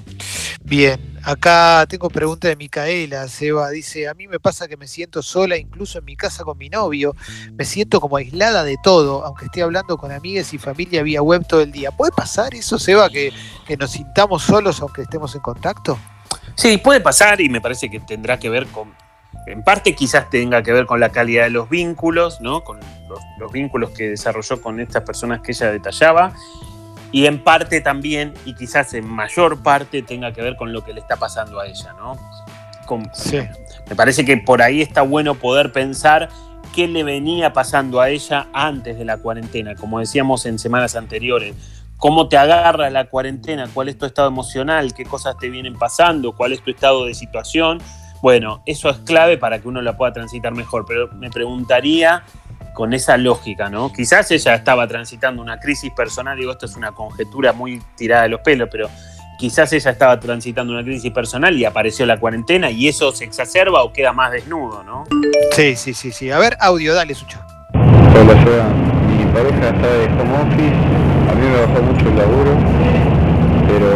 Bien, 0.64 1.00
acá 1.24 1.84
tengo 1.90 2.12
pregunta 2.12 2.48
de 2.48 2.56
Micaela, 2.56 3.28
Seba, 3.28 3.72
dice, 3.72 4.08
a 4.08 4.14
mí 4.14 4.28
me 4.28 4.40
pasa 4.40 4.68
que 4.68 4.78
me 4.78 4.88
siento 4.88 5.24
sola, 5.24 5.58
incluso 5.58 5.98
en 5.98 6.06
mi 6.06 6.16
casa 6.16 6.44
con 6.44 6.60
mi 6.60 6.70
novio, 6.70 7.16
me 7.54 7.66
siento 7.66 8.00
como 8.00 8.18
aislada 8.18 8.64
de 8.64 8.78
todo, 8.84 9.26
aunque 9.26 9.46
esté 9.46 9.64
hablando 9.64 9.98
con 9.98 10.12
amigas 10.12 10.54
y 10.54 10.60
familia 10.60 11.02
vía 11.02 11.24
web 11.24 11.44
todo 11.48 11.62
el 11.62 11.72
día. 11.72 11.90
¿Puede 11.90 12.12
pasar 12.12 12.54
eso, 12.54 12.78
Seba, 12.78 13.10
que, 13.10 13.34
que 13.66 13.78
nos 13.78 13.90
sintamos 13.90 14.44
solos 14.44 14.80
aunque 14.80 15.02
estemos 15.02 15.34
en 15.34 15.42
contacto? 15.42 15.98
Sí, 16.54 16.78
puede 16.78 17.02
pasar 17.02 17.42
y 17.42 17.50
me 17.50 17.62
parece 17.62 17.90
que 17.90 18.00
tendrá 18.00 18.38
que 18.38 18.50
ver 18.50 18.68
con, 18.68 18.94
en 19.48 19.64
parte 19.64 19.96
quizás 19.96 20.30
tenga 20.30 20.62
que 20.62 20.72
ver 20.72 20.86
con 20.86 21.00
la 21.00 21.10
calidad 21.10 21.46
de 21.46 21.50
los 21.50 21.68
vínculos, 21.68 22.42
¿no? 22.42 22.64
Con 22.64 22.80
los, 23.10 23.20
los 23.40 23.52
vínculos 23.52 23.90
que 23.90 24.10
desarrolló 24.10 24.62
con 24.62 24.80
estas 24.80 25.02
personas 25.02 25.42
que 25.42 25.52
ella 25.52 25.72
detallaba 25.72 26.36
y 27.12 27.26
en 27.26 27.44
parte 27.44 27.82
también, 27.82 28.34
y 28.46 28.54
quizás 28.56 28.94
en 28.94 29.08
mayor 29.08 29.62
parte, 29.64 30.02
tenga 30.02 30.32
que 30.34 30.42
ver 30.42 30.56
con 30.56 30.72
lo 30.74 30.84
que 30.84 30.94
le 30.94 31.00
está 31.00 31.18
pasando 31.18 31.60
a 31.60 31.68
ella, 31.68 31.94
¿no? 31.98 32.18
Con- 32.86 33.10
Sí. 33.14 33.40
Me 33.90 33.96
parece 33.96 34.24
que 34.26 34.38
por 34.38 34.62
ahí 34.62 34.82
está 34.82 35.02
bueno 35.02 35.36
poder 35.36 35.72
pensar 35.72 36.30
qué 36.74 36.88
le 36.88 37.04
venía 37.04 37.52
pasando 37.54 38.00
a 38.00 38.10
ella 38.10 38.48
antes 38.54 38.98
de 38.98 39.04
la 39.06 39.18
cuarentena, 39.18 39.76
como 39.76 40.00
decíamos 40.00 40.46
en 40.46 40.58
semanas 40.60 40.96
anteriores. 40.96 41.54
¿Cómo 41.98 42.28
te 42.30 42.38
agarra 42.38 42.90
la 42.90 43.06
cuarentena? 43.10 43.68
¿Cuál 43.72 43.90
es 43.90 43.98
tu 43.98 44.06
estado 44.06 44.28
emocional? 44.28 44.94
¿Qué 44.94 45.04
cosas 45.06 45.38
te 45.38 45.50
vienen 45.50 45.78
pasando? 45.78 46.32
¿Cuál 46.32 46.54
es 46.54 46.64
tu 46.64 46.72
estado 46.72 47.06
de 47.06 47.14
situación? 47.14 47.80
Bueno, 48.24 48.64
eso 48.66 48.90
es 48.90 48.98
clave 49.00 49.38
para 49.38 49.60
que 49.60 49.68
uno 49.68 49.82
la 49.82 49.98
pueda 49.98 50.12
transitar 50.14 50.54
mejor, 50.54 50.86
pero 50.88 51.10
me 51.14 51.30
preguntaría 51.30 52.24
con 52.74 52.94
esa 52.94 53.18
lógica, 53.18 53.70
¿no? 53.70 53.92
Quizás 53.92 54.32
ella 54.32 54.56
estaba 54.56 54.88
transitando 54.88 55.42
una 55.42 55.60
crisis 55.60 55.92
personal, 55.92 56.38
digo, 56.38 56.52
esto 56.52 56.66
es 56.66 56.76
una 56.76 56.92
conjetura 56.92 57.54
muy 57.54 57.82
tirada 57.96 58.24
de 58.24 58.30
los 58.30 58.42
pelos, 58.42 58.70
pero 58.72 58.90
quizás 59.38 59.74
ella 59.74 59.92
estaba 59.92 60.20
transitando 60.20 60.72
una 60.72 60.84
crisis 60.84 61.12
personal 61.12 61.58
y 61.58 61.66
apareció 61.66 62.06
la 62.06 62.20
cuarentena 62.20 62.70
y 62.70 62.88
eso 62.88 63.12
se 63.12 63.26
exacerba 63.26 63.84
o 63.84 63.92
queda 63.92 64.14
más 64.14 64.32
desnudo, 64.32 64.84
¿no? 64.84 65.04
Sí, 65.52 65.76
sí, 65.76 65.94
sí, 65.94 66.12
sí. 66.12 66.32
A 66.32 66.40
ver, 66.40 66.56
audio, 66.60 66.94
dale, 66.94 67.16
Sucho. 67.16 67.40
Hola, 67.74 68.44
Seba. 68.44 68.68
Mi 69.08 69.26
pareja 69.34 69.70
está 69.70 69.88
de 69.88 70.06
home 70.06 70.36
office. 70.36 70.76
A 71.30 71.34
mí 71.34 71.48
me 71.48 71.62
bajó 71.66 71.82
mucho 71.82 72.08
el 72.08 72.18
laburo, 72.18 72.56
pero 73.68 73.90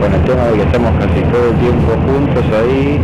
con 0.00 0.14
el 0.14 0.24
tema 0.24 0.44
de 0.44 0.52
que 0.56 0.62
estamos 0.62 1.04
casi 1.04 1.20
todo 1.32 1.50
el 1.50 1.58
tiempo 1.58 1.92
juntos 2.06 2.44
ahí, 2.60 3.00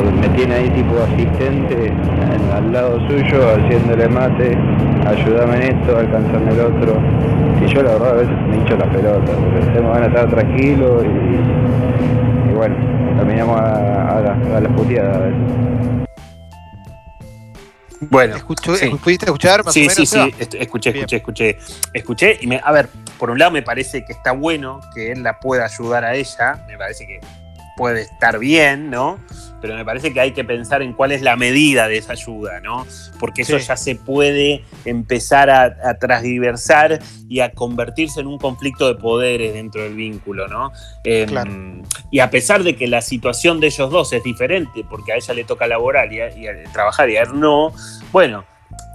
me 0.00 0.28
tiene 0.30 0.54
ahí 0.54 0.70
tipo 0.70 0.94
asistente 1.02 1.86
en- 1.88 2.50
al 2.52 2.72
lado 2.72 2.98
suyo, 3.08 3.50
haciéndole 3.56 4.08
mate, 4.08 4.56
ayúdame 5.06 5.56
en 5.66 5.76
esto, 5.78 5.98
alcanzame 5.98 6.52
el 6.52 6.60
otro. 6.60 6.96
Y 7.60 7.66
yo 7.72 7.82
la 7.82 7.92
verdad 7.92 8.10
a 8.10 8.14
veces 8.14 8.34
me 8.48 8.56
hincho 8.56 8.76
la 8.76 8.90
pelota, 8.90 9.32
porque 9.32 9.66
tengo 9.72 9.92
ganas 9.92 10.12
de 10.12 10.20
estar 10.20 10.28
tranquilo 10.30 11.02
y, 11.04 12.50
y 12.50 12.54
bueno, 12.54 12.74
terminamos 13.16 13.60
a, 13.60 14.16
a, 14.16 14.20
la- 14.20 14.56
a 14.56 14.60
las 14.60 14.72
puteadas 14.72 15.16
a 15.16 15.20
veces. 15.20 15.38
Bueno, 18.10 18.34
Escucho- 18.36 18.74
sí. 18.74 18.90
¿Pudiste 19.02 19.26
escuchar 19.26 19.64
más 19.64 19.72
sí, 19.72 19.80
o 19.80 19.82
menos? 19.82 19.94
sí, 19.96 20.06
sí, 20.06 20.34
escuché, 20.58 20.90
Bien. 20.90 21.04
escuché, 21.04 21.16
escuché, 21.16 21.58
escuché. 21.94 22.38
Y 22.40 22.48
me, 22.48 22.60
a 22.62 22.72
ver, 22.72 22.88
por 23.16 23.30
un 23.30 23.38
lado 23.38 23.52
me 23.52 23.62
parece 23.62 24.04
que 24.04 24.12
está 24.12 24.32
bueno 24.32 24.80
que 24.92 25.12
él 25.12 25.22
la 25.22 25.38
pueda 25.38 25.66
ayudar 25.66 26.04
a 26.04 26.14
ella, 26.16 26.64
me 26.66 26.76
parece 26.76 27.06
que 27.06 27.20
puede 27.76 28.02
estar 28.02 28.38
bien, 28.38 28.90
¿no? 28.90 29.18
Pero 29.60 29.76
me 29.76 29.84
parece 29.84 30.12
que 30.12 30.20
hay 30.20 30.32
que 30.32 30.42
pensar 30.44 30.82
en 30.82 30.92
cuál 30.92 31.12
es 31.12 31.22
la 31.22 31.36
medida 31.36 31.86
de 31.86 31.96
esa 31.96 32.12
ayuda, 32.12 32.58
¿no? 32.60 32.84
Porque 33.20 33.42
eso 33.42 33.58
Sí. 33.60 33.66
ya 33.68 33.76
se 33.76 33.94
puede 33.94 34.64
empezar 34.84 35.50
a, 35.50 35.64
a 35.64 35.96
y 37.28 37.40
a 37.40 37.52
convertirse 37.52 38.20
en 38.20 38.26
un 38.26 38.38
conflicto 38.38 38.88
de 38.92 39.00
poderes 39.00 39.54
dentro 39.54 39.82
del 39.82 39.94
vínculo, 39.94 40.48
¿no? 40.48 40.72
Em, 41.04 41.28
Claro. 41.28 41.52
Y 42.10 42.18
a 42.18 42.28
pesar 42.30 42.64
de 42.64 42.74
que 42.76 42.88
la 42.88 43.00
situación 43.02 43.60
de 43.60 43.68
ellos 43.68 43.90
dos 43.90 44.12
es 44.12 44.22
diferente, 44.24 44.84
porque 44.90 45.12
a 45.12 45.16
ella 45.16 45.32
le 45.34 45.44
toca 45.44 45.66
laborar 45.68 46.12
y, 46.12 46.20
a- 46.20 46.36
y 46.36 46.46
a- 46.48 46.64
trabajar 46.72 47.08
y 47.08 47.16
a 47.16 47.22
él 47.22 47.38
no, 47.38 47.72
bueno, 48.10 48.44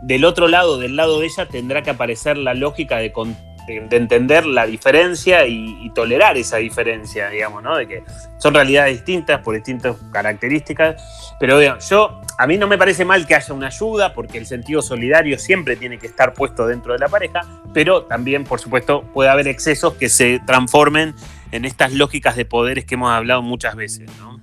del 0.04 0.26
otro 0.26 0.48
lado, 0.48 0.78
del 0.78 0.96
lado 0.96 1.20
de 1.20 1.28
ella, 1.28 1.48
tendrá 1.48 1.82
que 1.82 1.92
aparecer 1.92 2.38
la 2.38 2.54
lógica 2.54 2.98
de, 2.98 3.12
con- 3.14 3.38
de- 3.68 3.82
de 3.82 3.98
entender 3.98 4.46
la 4.46 4.66
diferencia 4.66 5.46
y, 5.46 5.92
tolerar 5.94 6.38
esa 6.38 6.58
diferencia, 6.58 7.30
digamos, 7.30 7.64
¿no? 7.64 7.76
De 7.76 7.88
que 7.88 8.04
son 8.38 8.54
realidades 8.54 8.94
distintas 8.98 9.42
por 9.42 9.56
distintas 9.56 9.96
características. 10.12 11.02
Pero 11.40 11.58
vean, 11.58 11.80
yo, 11.80 12.22
a 12.38 12.46
mí 12.46 12.58
no 12.58 12.68
me 12.68 12.78
parece 12.78 13.04
mal 13.06 13.26
que 13.26 13.34
haya 13.36 13.54
una 13.54 13.68
ayuda, 13.68 14.14
porque 14.14 14.38
el 14.38 14.46
sentido 14.46 14.82
solidario 14.82 15.40
siempre 15.40 15.76
tiene 15.76 15.98
que 15.98 16.08
estar 16.08 16.34
puesto 16.34 16.68
dentro 16.68 16.94
de 16.94 17.00
la 17.00 17.08
pareja, 17.08 17.42
pero 17.74 18.04
también, 18.04 18.44
por 18.44 18.60
supuesto, 18.60 19.02
puede 19.14 19.30
haber 19.30 19.48
excesos 19.48 19.94
que 19.96 20.10
se 20.10 20.40
transformen 20.46 21.16
en 21.52 21.66
estas 21.66 21.94
lógicas 21.94 22.36
de 22.36 22.46
poderes 22.46 22.86
que 22.86 22.96
hemos 22.96 23.12
hablado 23.12 23.42
muchas 23.42 23.76
veces, 23.76 24.10
¿no? 24.20 24.40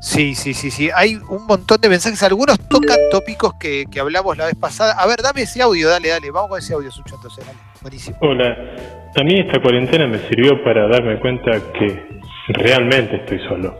Sí, 0.00 0.34
sí, 0.34 0.54
sí, 0.54 0.70
sí. 0.70 0.90
Hay 0.94 1.16
un 1.16 1.46
montón 1.46 1.80
de 1.80 1.88
mensajes. 1.88 2.22
Algunos 2.22 2.58
tocan 2.68 2.98
tópicos 3.10 3.54
que, 3.54 3.86
que 3.90 4.00
hablamos 4.00 4.36
la 4.36 4.46
vez 4.46 4.54
pasada. 4.56 4.92
A 4.94 5.06
ver, 5.06 5.22
dame 5.22 5.42
ese 5.42 5.62
audio, 5.62 5.88
dale, 5.88 6.08
dale. 6.10 6.30
Vamos 6.30 6.50
con 6.50 6.58
ese 6.58 6.74
audio, 6.74 6.90
Sucho, 6.90 7.14
entonces, 7.16 7.44
dale. 7.46 7.58
Buenísimo. 7.82 8.16
Hola, 8.20 8.56
a 9.20 9.24
mí 9.24 9.34
esta 9.40 9.60
cuarentena 9.60 10.06
me 10.06 10.18
sirvió 10.28 10.62
para 10.62 10.86
darme 10.88 11.18
cuenta 11.18 11.50
que 11.72 12.02
realmente 12.48 13.16
estoy 13.16 13.40
solo. 13.48 13.76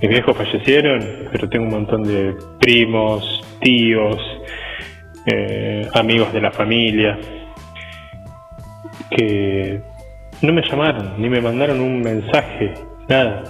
Mis 0.00 0.10
viejos 0.10 0.36
fallecieron, 0.36 1.00
pero 1.32 1.48
tengo 1.48 1.64
un 1.64 1.72
montón 1.72 2.04
de 2.04 2.34
primos, 2.60 3.42
tíos, 3.60 4.16
eh, 5.26 5.88
amigos 5.94 6.32
de 6.32 6.40
la 6.40 6.52
familia, 6.52 7.18
que 9.10 9.80
no 10.42 10.52
me 10.52 10.62
llamaron, 10.62 11.20
ni 11.20 11.28
me 11.28 11.40
mandaron 11.40 11.80
un 11.80 12.00
mensaje, 12.00 12.74
nada, 13.08 13.42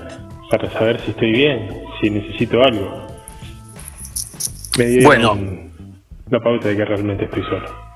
para 0.51 0.71
saber 0.71 1.01
si 1.01 1.11
estoy 1.11 1.33
bien, 1.33 1.69
si 2.01 2.09
necesito 2.09 2.63
algo. 2.63 3.07
Me 4.79 4.87
dieron 4.87 5.05
Bueno. 5.05 5.37
la 6.31 6.41
pauta 6.41 6.69
de 6.69 6.77
que 6.77 6.85
realmente 6.87 7.25
estoy 7.25 7.43
solo. 7.43 7.88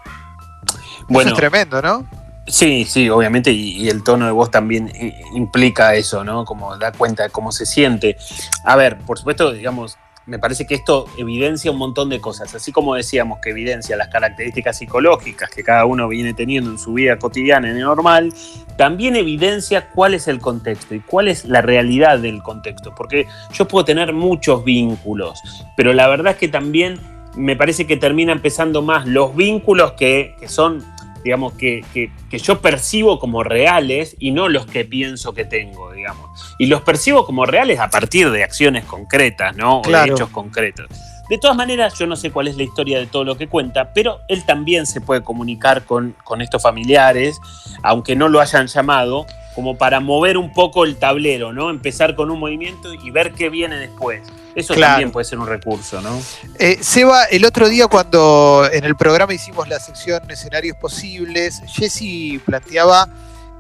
Eso 1.21 1.29
es 1.31 1.35
tremendo, 1.37 1.81
¿no? 1.83 2.07
Sí, 2.47 2.85
sí, 2.85 3.09
obviamente, 3.09 3.53
y, 3.53 3.83
y 3.85 3.89
el 3.89 4.03
tono 4.03 4.27
de 4.27 4.33
voz 4.33 4.51
también 4.51 4.89
i- 5.01 5.15
implica 5.37 5.95
eso, 5.95 6.25
¿no? 6.25 6.45
Como 6.45 6.77
da 6.77 6.91
cuenta 6.93 7.23
de 7.23 7.31
cómo 7.31 7.53
se 7.53 7.67
siente. 7.67 8.17
A 8.65 8.75
ver, 8.75 8.99
por 8.99 9.17
supuesto, 9.17 9.53
digamos, 9.53 9.97
me 10.27 10.39
parece 10.39 10.67
que 10.67 10.75
esto 10.75 11.07
evidencia 11.17 11.71
un 11.71 11.79
montón 11.79 12.09
de 12.09 12.21
cosas, 12.21 12.53
así 12.55 12.71
como 12.73 12.95
decíamos 12.95 13.39
que 13.41 13.51
evidencia 13.51 13.97
las 13.97 14.09
características 14.09 14.79
psicológicas 14.79 15.51
que 15.51 15.63
cada 15.65 15.85
uno 15.85 16.07
viene 16.09 16.33
teniendo 16.35 16.71
en 16.71 16.79
su 16.79 16.93
vida 16.95 17.19
cotidiana 17.19 17.69
y 17.71 17.75
normal, 17.81 18.33
también 18.77 19.17
evidencia 19.17 19.89
cuál 19.91 20.15
es 20.15 20.29
el 20.29 20.39
contexto 20.41 20.95
y 20.95 21.01
cuál 21.01 21.27
es 21.29 21.45
la 21.45 21.61
realidad 21.61 22.19
del 22.21 22.41
contexto, 22.43 22.95
porque 22.97 23.27
yo 23.53 23.67
puedo 23.69 23.85
tener 23.85 24.13
muchos 24.13 24.65
vínculos, 24.65 25.41
pero 25.77 25.93
la 25.93 26.07
verdad 26.09 26.33
es 26.35 26.39
que 26.39 26.49
también 26.49 27.01
me 27.35 27.57
parece 27.57 27.87
que 27.87 27.97
termina 27.97 28.31
empezando 28.33 28.83
más 28.83 29.07
los 29.07 29.35
vínculos 29.35 29.93
que, 29.93 30.37
que 30.39 30.49
son 30.49 30.85
digamos, 31.25 31.53
que, 31.55 31.85
que- 31.93 32.11
que 32.31 32.39
yo 32.39 32.61
percibo 32.61 33.19
como 33.19 33.43
reales 33.45 34.17
y 34.19 34.31
no 34.33 34.49
los 34.49 34.67
que 34.67 34.85
pienso 34.85 35.33
que 35.35 35.45
tengo, 35.45 35.93
digamos. 35.93 36.55
Y 36.59 36.67
los 36.67 36.83
percibo 36.83 37.25
como 37.27 37.47
reales 37.47 37.79
a 37.81 37.89
partir 37.91 38.31
de 38.31 38.43
acciones 38.45 38.85
concretas, 38.85 39.57
¿no? 39.57 39.79
O 39.79 39.83
Claro. 39.83 40.07
de 40.07 40.13
hechos 40.13 40.29
concretos. 40.31 40.87
De 41.29 41.39
todas 41.39 41.57
maneras, 41.57 41.95
yo 41.99 42.07
no 42.07 42.17
sé 42.17 42.31
cuál 42.31 42.49
es 42.49 42.57
la 42.57 42.63
historia 42.65 42.99
de 42.99 43.07
todo 43.07 43.25
lo 43.25 43.37
que 43.37 43.49
cuenta, 43.49 43.93
pero 43.95 44.21
él 44.29 44.45
también 44.45 44.87
se 44.87 45.01
puede 45.01 45.23
comunicar 45.23 45.85
con, 45.85 46.15
con 46.25 46.43
estos 46.43 46.63
familiares, 46.63 47.39
aunque 47.83 48.15
no 48.17 48.29
lo 48.29 48.41
hayan 48.41 48.67
llamado, 48.67 49.27
como 49.55 49.77
para 49.77 50.01
mover 50.01 50.37
un 50.37 50.53
poco 50.53 50.85
el 50.85 50.97
tablero, 50.97 51.53
¿no? 51.53 51.71
Empezar 51.71 52.15
con 52.17 52.31
un 52.31 52.39
movimiento 52.41 52.93
y 52.93 53.11
ver 53.11 53.33
qué 53.33 53.51
viene 53.51 53.77
después. 53.77 54.23
Eso 54.55 54.75
Claro. 54.75 54.93
también 54.95 55.11
puede 55.13 55.25
ser 55.25 55.39
un 55.39 55.47
recurso, 55.47 56.01
¿no? 56.03 56.21
Eh, 56.59 56.79
Seba, 56.83 57.25
el 57.25 57.45
otro 57.45 57.69
día 57.69 57.87
cuando 57.87 58.69
en 58.71 58.85
el 58.85 58.97
programa 58.97 59.33
hicimos 59.33 59.69
la 59.69 59.79
sección 59.79 60.31
escenarios 60.31 60.77
posibles, 60.77 61.63
Jesse 61.67 62.41
planteaba 62.45 63.09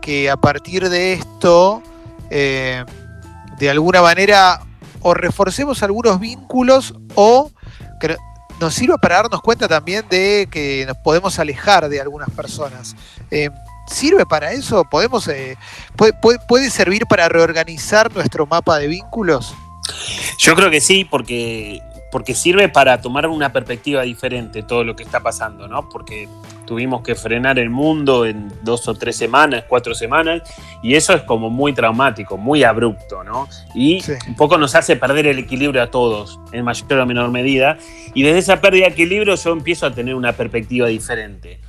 que 0.00 0.28
a 0.30 0.36
partir 0.36 0.88
de 0.88 1.14
esto, 1.14 1.82
eh, 2.30 2.84
de 3.58 3.70
alguna 3.70 4.02
manera, 4.02 4.60
o 5.02 5.14
reforcemos 5.14 5.82
algunos 5.82 6.18
vínculos 6.20 6.94
o 7.14 7.50
que 8.00 8.08
no- 8.08 8.16
nos 8.60 8.74
sirva 8.74 8.96
para 8.98 9.16
darnos 9.16 9.40
cuenta 9.42 9.66
también 9.66 10.04
de 10.08 10.48
que 10.50 10.84
nos 10.86 10.96
podemos 10.98 11.38
alejar 11.38 11.88
de 11.88 12.00
algunas 12.00 12.30
personas. 12.30 12.94
Eh, 13.30 13.50
¿Sirve 13.88 14.24
para 14.24 14.52
eso? 14.52 14.84
¿Podemos, 14.84 15.26
eh, 15.28 15.56
puede, 15.96 16.12
puede- 16.12 16.38
puede 16.46 16.70
servir 16.70 17.04
para 17.06 17.28
reorganizar 17.28 18.14
nuestro 18.14 18.46
mapa 18.46 18.78
de 18.78 18.86
vínculos? 18.86 19.52
Yo 20.38 20.54
creo 20.54 20.70
que 20.70 20.80
sí, 20.80 21.04
porque, 21.04 21.80
porque 22.12 22.34
sirve 22.34 22.68
para 22.68 23.00
tomar 23.00 23.26
una 23.26 23.52
perspectiva 23.52 24.02
diferente 24.02 24.62
todo 24.62 24.84
lo 24.84 24.94
que 24.94 25.02
está 25.02 25.20
pasando, 25.20 25.66
¿no? 25.66 25.88
Porque 25.88 26.28
tuvimos 26.66 27.02
que 27.02 27.14
frenar 27.14 27.58
el 27.58 27.70
mundo 27.70 28.24
en 28.26 28.52
dos 28.62 28.88
o 28.88 28.94
tres 28.94 29.16
semanas, 29.16 29.64
cuatro 29.68 29.94
semanas, 29.94 30.42
y 30.82 30.94
eso 30.94 31.12
es 31.14 31.22
como 31.22 31.50
muy 31.50 31.72
traumático, 31.72 32.36
muy 32.36 32.64
abrupto, 32.64 33.24
¿no? 33.24 33.48
Y 33.74 34.00
Sí. 34.00 34.12
un 34.28 34.36
poco 34.36 34.58
nos 34.58 34.74
hace 34.74 34.96
perder 34.96 35.26
el 35.26 35.38
equilibrio 35.38 35.82
a 35.82 35.90
todos, 35.90 36.38
en 36.52 36.64
mayor 36.64 37.00
o 37.00 37.06
menor 37.06 37.30
medida, 37.30 37.78
y 38.14 38.22
desde 38.22 38.38
esa 38.38 38.60
pérdida 38.60 38.86
de 38.86 38.92
equilibrio 38.92 39.34
yo 39.34 39.52
empiezo 39.52 39.86
a 39.86 39.90
tener 39.92 40.14
una 40.14 40.32
perspectiva 40.32 40.88
diferente. 40.88 41.60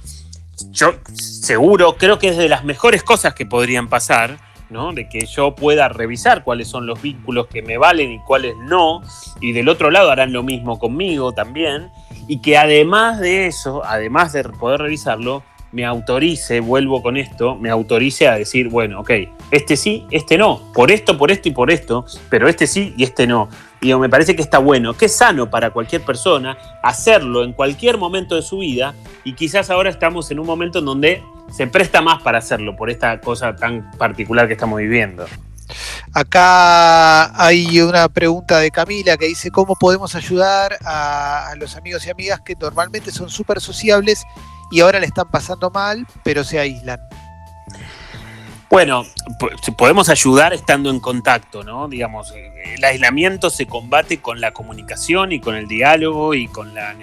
Yo 0.72 0.94
seguro, 1.14 1.98
creo 1.98 2.20
que 2.20 2.30
es 2.30 2.38
de 2.38 2.50
las 2.50 2.64
mejores 2.64 3.04
cosas 3.04 3.34
que 3.34 3.46
podrían 3.46 3.90
pasar, 3.90 4.38
¿no? 4.70 4.94
De 4.94 5.08
que 5.10 5.26
yo 5.26 5.56
pueda 5.56 5.88
revisar 5.90 6.44
cuáles 6.44 6.68
son 6.68 6.86
los 6.86 7.02
vínculos 7.02 7.48
que 7.48 7.62
me 7.62 7.78
valen 7.78 8.12
y 8.12 8.20
cuáles 8.20 8.56
no, 8.68 9.02
y 9.42 9.52
del 9.52 9.70
otro 9.70 9.92
lado 9.92 10.10
harán 10.10 10.34
lo 10.34 10.42
mismo 10.44 10.80
conmigo 10.80 11.32
también, 11.32 11.90
y 12.28 12.40
que 12.40 12.58
además 12.58 13.20
de 13.20 13.48
eso, 13.48 13.84
además 13.86 14.34
de 14.34 14.44
poder 14.44 14.82
revisarlo, 14.82 15.44
me 15.74 15.86
autorice, 15.86 16.60
vuelvo 16.60 17.02
con 17.02 17.18
esto, 17.18 17.56
me 17.56 17.70
autorice 17.70 18.28
a 18.28 18.38
decir, 18.38 18.70
bueno, 18.70 19.00
ok, 19.02 19.12
este 19.50 19.76
sí, 19.76 20.06
este 20.12 20.38
no, 20.38 20.72
por 20.74 20.92
esto, 20.92 21.18
por 21.18 21.32
esto 21.32 21.50
y 21.50 21.52
por 21.52 21.72
esto, 21.72 22.06
pero 22.30 22.48
este 22.48 22.68
sí 22.68 22.94
y 22.96 23.04
este 23.04 23.26
no. 23.26 23.50
Y 23.82 23.94
me 23.96 24.08
parece 24.08 24.36
que 24.36 24.44
está 24.44 24.60
bueno, 24.60 24.94
que 24.94 25.06
es 25.06 25.16
sano 25.16 25.50
para 25.50 25.72
cualquier 25.72 26.04
persona 26.04 26.58
hacerlo 26.84 27.44
en 27.44 27.54
cualquier 27.54 27.98
momento 27.98 28.36
de 28.36 28.44
su 28.44 28.60
vida 28.60 28.94
y 29.24 29.34
quizás 29.34 29.72
ahora 29.72 29.90
estamos 29.90 30.30
en 30.30 30.40
un 30.40 30.46
momento 30.46 30.80
en 30.80 30.86
donde 30.86 31.24
se 31.52 31.68
presta 31.68 32.02
más 32.02 32.22
para 32.22 32.38
hacerlo 32.38 32.76
por 32.76 32.90
esta 32.90 33.20
cosa 33.20 33.56
tan 33.56 33.92
particular 33.98 34.48
que 34.48 34.54
estamos 34.54 34.80
viviendo. 34.80 35.26
Acá 36.14 37.44
hay 37.44 37.82
una 37.82 38.10
pregunta 38.10 38.60
de 38.60 38.72
Camila 38.72 39.18
que 39.18 39.28
dice 39.28 39.52
cómo 39.52 39.76
podemos 39.76 40.16
ayudar 40.16 40.78
a 40.86 41.54
los 41.58 41.76
amigos 41.76 42.06
y 42.06 42.10
amigas 42.10 42.42
que 42.42 42.56
normalmente 42.56 43.12
son 43.12 43.30
súper 43.30 43.62
sociables 43.62 44.24
y 44.72 44.82
ahora 44.82 45.00
le 45.00 45.06
están 45.06 45.30
pasando 45.30 45.70
mal, 45.70 46.08
pero 46.24 46.44
se 46.44 46.60
aíslan. 46.60 47.00
Bueno, 48.74 49.06
podemos 49.78 50.10
ayudar 50.10 50.52
estando 50.52 50.90
en 50.90 51.00
contacto, 51.00 51.64
¿no? 51.64 51.88
Digamos, 51.88 52.32
eh, 52.32 52.74
el 52.76 52.84
aislamiento 52.84 53.52
se 53.52 53.68
combate 53.68 54.20
con 54.20 54.42
la 54.42 54.52
comunicación 54.52 55.32
y 55.32 55.40
con 55.40 55.54
el 55.54 55.68
diálogo 55.68 56.34
y 56.34 56.48
con 56.48 56.74
la, 56.74 56.96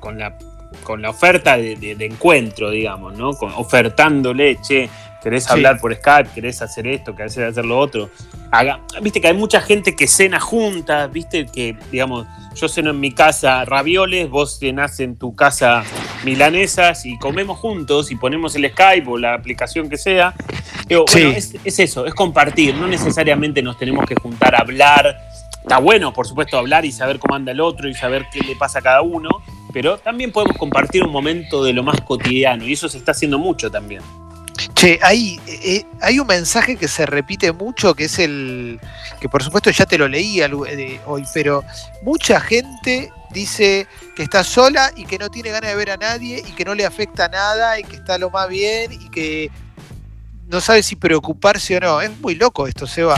con 0.00 0.18
la, 0.18 0.38
con 0.84 1.02
la 1.02 1.10
oferta 1.10 1.58
de, 1.58 1.96
encuentro, 2.00 2.70
digamos, 2.70 3.12
¿no? 3.12 3.34
Con, 3.34 3.52
ofertándole, 3.52 4.58
che, 4.62 4.88
querés 5.22 5.50
hablar 5.50 5.80
por 5.80 5.94
Skype, 5.94 6.30
querés 6.34 6.62
hacer 6.62 6.86
esto, 6.86 7.14
querés 7.14 7.38
hacer 7.38 7.64
lo 7.64 7.78
otro. 7.78 8.10
Haga, 8.50 8.80
viste 9.02 9.20
que 9.20 9.28
hay 9.28 9.34
mucha 9.34 9.60
gente 9.60 9.94
que 9.94 10.06
cena 10.06 10.40
juntas, 10.40 11.10
viste 11.12 11.46
que, 11.46 11.76
digamos, 11.90 12.26
yo 12.54 12.68
ceno 12.68 12.90
en 12.90 13.00
mi 13.00 13.12
casa 13.12 13.64
ravioles, 13.64 14.28
vos 14.28 14.58
cenás 14.58 15.00
en 15.00 15.16
tu 15.16 15.34
casa 15.34 15.84
milanesas 16.24 17.06
y 17.06 17.18
comemos 17.18 17.58
juntos 17.58 18.10
y 18.10 18.16
ponemos 18.16 18.54
el 18.56 18.70
Skype 18.70 19.08
o 19.08 19.18
la 19.18 19.34
aplicación 19.34 19.88
que 19.88 19.96
sea. 19.96 20.34
bueno, 20.88 21.30
es, 21.30 21.54
eso, 21.64 22.06
es 22.06 22.14
compartir, 22.14 22.74
no 22.74 22.86
necesariamente 22.86 23.62
nos 23.62 23.78
tenemos 23.78 24.06
que 24.06 24.14
juntar 24.14 24.54
a 24.54 24.58
hablar. 24.58 25.18
Está 25.62 25.78
bueno, 25.78 26.12
por 26.12 26.26
supuesto, 26.26 26.56
hablar 26.56 26.84
y 26.84 26.92
saber 26.92 27.18
cómo 27.18 27.34
anda 27.34 27.52
el 27.52 27.60
otro 27.60 27.88
y 27.88 27.94
saber 27.94 28.26
qué 28.32 28.40
le 28.40 28.56
pasa 28.56 28.78
a 28.78 28.82
cada 28.82 29.02
uno, 29.02 29.28
pero 29.72 29.98
también 29.98 30.32
podemos 30.32 30.56
compartir 30.56 31.04
un 31.04 31.12
momento 31.12 31.62
de 31.62 31.72
lo 31.72 31.82
más 31.82 32.00
cotidiano 32.00 32.64
y 32.64 32.72
eso 32.72 32.88
se 32.88 32.98
está 32.98 33.12
haciendo 33.12 33.38
mucho 33.38 33.70
también. 33.70 34.02
Che, 34.78 35.00
hay, 35.02 35.40
eh, 35.48 35.84
hay 36.00 36.20
un 36.20 36.26
mensaje 36.28 36.76
que 36.76 36.86
se 36.86 37.04
repite 37.04 37.50
mucho, 37.50 37.94
que 37.94 38.04
es 38.04 38.16
el, 38.20 38.78
que 39.18 39.28
por 39.28 39.42
supuesto 39.42 39.70
ya 39.70 39.86
te 39.86 39.98
lo 39.98 40.06
leí 40.06 40.40
eh, 40.40 41.00
hoy, 41.04 41.24
pero 41.34 41.64
mucha 42.02 42.38
gente 42.38 43.10
dice 43.32 43.88
que 44.14 44.22
está 44.22 44.44
sola 44.44 44.92
y 44.94 45.04
que 45.04 45.18
no 45.18 45.30
tiene 45.30 45.50
ganas 45.50 45.70
de 45.70 45.76
ver 45.76 45.90
a 45.90 45.96
nadie 45.96 46.44
y 46.46 46.52
que 46.52 46.64
no 46.64 46.76
le 46.76 46.86
afecta 46.86 47.28
nada 47.28 47.80
y 47.80 47.82
que 47.82 47.96
está 47.96 48.18
lo 48.18 48.30
más 48.30 48.48
bien 48.48 48.92
y 48.92 49.10
que 49.10 49.50
no 50.46 50.60
sabe 50.60 50.84
si 50.84 50.94
preocuparse 50.94 51.76
o 51.78 51.80
no. 51.80 52.00
Es 52.00 52.16
muy 52.20 52.36
loco 52.36 52.68
esto, 52.68 52.86
Seba. 52.86 53.16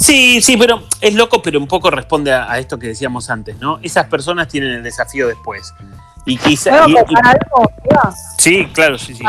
Sí, 0.00 0.42
sí, 0.42 0.56
pero 0.56 0.88
es 1.00 1.14
loco, 1.14 1.40
pero 1.40 1.60
un 1.60 1.68
poco 1.68 1.88
responde 1.88 2.32
a, 2.32 2.58
esto 2.58 2.80
que 2.80 2.88
decíamos 2.88 3.30
antes, 3.30 3.56
¿no? 3.60 3.78
Esas 3.80 4.08
personas 4.08 4.48
tienen 4.48 4.72
el 4.72 4.82
desafío 4.82 5.28
después. 5.28 5.72
Y 6.24 6.36
quizá. 6.36 6.82
algo, 6.82 6.98
Sí, 8.38 8.66
claro, 8.72 8.98
sí, 8.98 9.14
sí. 9.14 9.24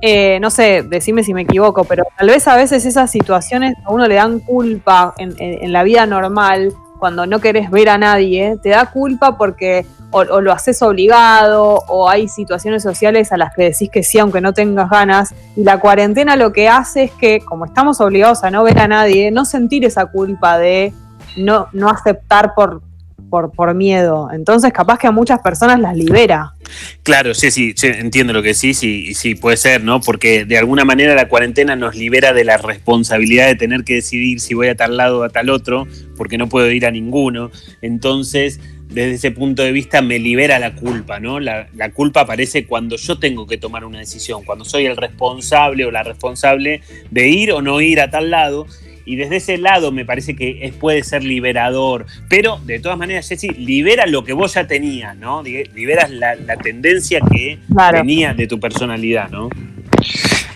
Eh, 0.00 0.38
no 0.40 0.50
sé, 0.50 0.82
decime 0.82 1.22
si 1.22 1.32
me 1.32 1.42
equivoco, 1.42 1.84
pero 1.84 2.04
tal 2.16 2.28
vez 2.28 2.46
a 2.48 2.56
veces 2.56 2.84
esas 2.84 3.10
situaciones 3.10 3.76
a 3.84 3.92
uno 3.92 4.06
le 4.06 4.16
dan 4.16 4.40
culpa 4.40 5.14
en, 5.18 5.72
la 5.72 5.82
vida 5.84 6.06
normal, 6.06 6.72
cuando 6.98 7.26
no 7.26 7.40
querés 7.40 7.70
ver 7.70 7.88
a 7.90 7.98
nadie, 7.98 8.56
te 8.62 8.70
da 8.70 8.86
culpa 8.86 9.36
porque 9.36 9.86
o, 10.10 10.40
lo 10.40 10.52
haces 10.52 10.80
obligado 10.82 11.82
o 11.88 12.08
hay 12.08 12.26
situaciones 12.28 12.82
sociales 12.82 13.32
a 13.32 13.36
las 13.36 13.54
que 13.54 13.64
decís 13.64 13.90
que 13.90 14.02
sí 14.02 14.18
aunque 14.18 14.40
no 14.40 14.54
tengas 14.54 14.88
ganas 14.88 15.34
y 15.56 15.64
la 15.64 15.78
cuarentena 15.78 16.36
lo 16.36 16.52
que 16.52 16.68
hace 16.68 17.04
es 17.04 17.12
que 17.12 17.40
como 17.40 17.66
estamos 17.66 18.00
obligados 18.00 18.44
a 18.44 18.50
no 18.50 18.64
ver 18.64 18.78
a 18.78 18.88
nadie, 18.88 19.30
no 19.30 19.44
sentir 19.44 19.84
esa 19.84 20.06
culpa 20.06 20.58
de 20.58 20.94
no, 21.36 21.68
no 21.72 21.90
aceptar 21.90 22.54
por, 22.54 22.80
por, 23.30 23.52
por 23.52 23.74
miedo. 23.74 24.28
Entonces, 24.32 24.72
capaz 24.72 24.98
que 24.98 25.06
a 25.06 25.10
muchas 25.10 25.40
personas 25.40 25.80
las 25.80 25.96
libera. 25.96 26.54
Claro, 27.02 27.34
sí, 27.34 27.50
sí, 27.50 27.74
entiendo 27.82 28.32
lo 28.32 28.42
que 28.42 28.54
sí, 28.54 28.74
sí, 28.74 29.14
sí, 29.14 29.34
puede 29.34 29.56
ser, 29.56 29.82
¿no? 29.84 30.00
Porque 30.00 30.44
de 30.44 30.58
alguna 30.58 30.84
manera 30.84 31.14
la 31.14 31.28
cuarentena 31.28 31.76
nos 31.76 31.94
libera 31.96 32.32
de 32.32 32.44
la 32.44 32.56
responsabilidad 32.56 33.46
de 33.46 33.56
tener 33.56 33.84
que 33.84 33.94
decidir 33.94 34.40
si 34.40 34.54
voy 34.54 34.68
a 34.68 34.74
tal 34.74 34.96
lado 34.96 35.20
o 35.20 35.22
a 35.24 35.28
tal 35.28 35.50
otro, 35.50 35.86
porque 36.16 36.38
no 36.38 36.48
puedo 36.48 36.70
ir 36.70 36.86
a 36.86 36.90
ninguno. 36.90 37.50
Entonces, 37.82 38.60
desde 38.88 39.14
ese 39.14 39.30
punto 39.30 39.62
de 39.62 39.72
vista 39.72 40.00
me 40.00 40.18
libera 40.18 40.58
la 40.58 40.74
culpa, 40.74 41.18
¿no? 41.18 41.40
La, 41.40 41.68
la, 41.74 41.90
culpa 41.90 42.20
aparece 42.20 42.66
cuando 42.66 42.96
yo 42.96 43.18
tengo 43.18 43.46
que 43.46 43.58
tomar 43.58 43.84
una 43.84 43.98
decisión, 43.98 44.44
cuando 44.44 44.64
soy 44.64 44.86
el 44.86 44.96
responsable 44.96 45.84
o 45.84 45.90
la 45.90 46.02
responsable 46.02 46.82
de 47.10 47.28
ir 47.28 47.52
o 47.52 47.62
no 47.62 47.80
ir 47.80 48.00
a 48.00 48.10
tal 48.10 48.30
lado 48.30 48.66
y 49.06 49.16
desde 49.16 49.36
ese 49.36 49.56
lado 49.56 49.92
me 49.92 50.04
parece 50.04 50.34
que 50.36 50.66
es, 50.66 50.74
puede 50.74 51.02
ser 51.04 51.22
liberador. 51.24 52.06
Pero 52.28 52.60
de 52.64 52.80
todas 52.80 52.98
maneras, 52.98 53.28
Jessy, 53.28 53.48
libera 53.50 54.04
lo 54.04 54.24
que 54.24 54.32
vos 54.32 54.54
ya 54.54 54.66
tenías, 54.66 55.16
¿no? 55.16 55.42
Liberas 55.42 56.10
la, 56.10 56.36
tendencia 56.62 57.20
que 57.20 57.60
tenía 57.92 58.34
de 58.34 58.46
tu 58.48 58.58
personalidad, 58.58 59.30
¿no? 59.30 59.48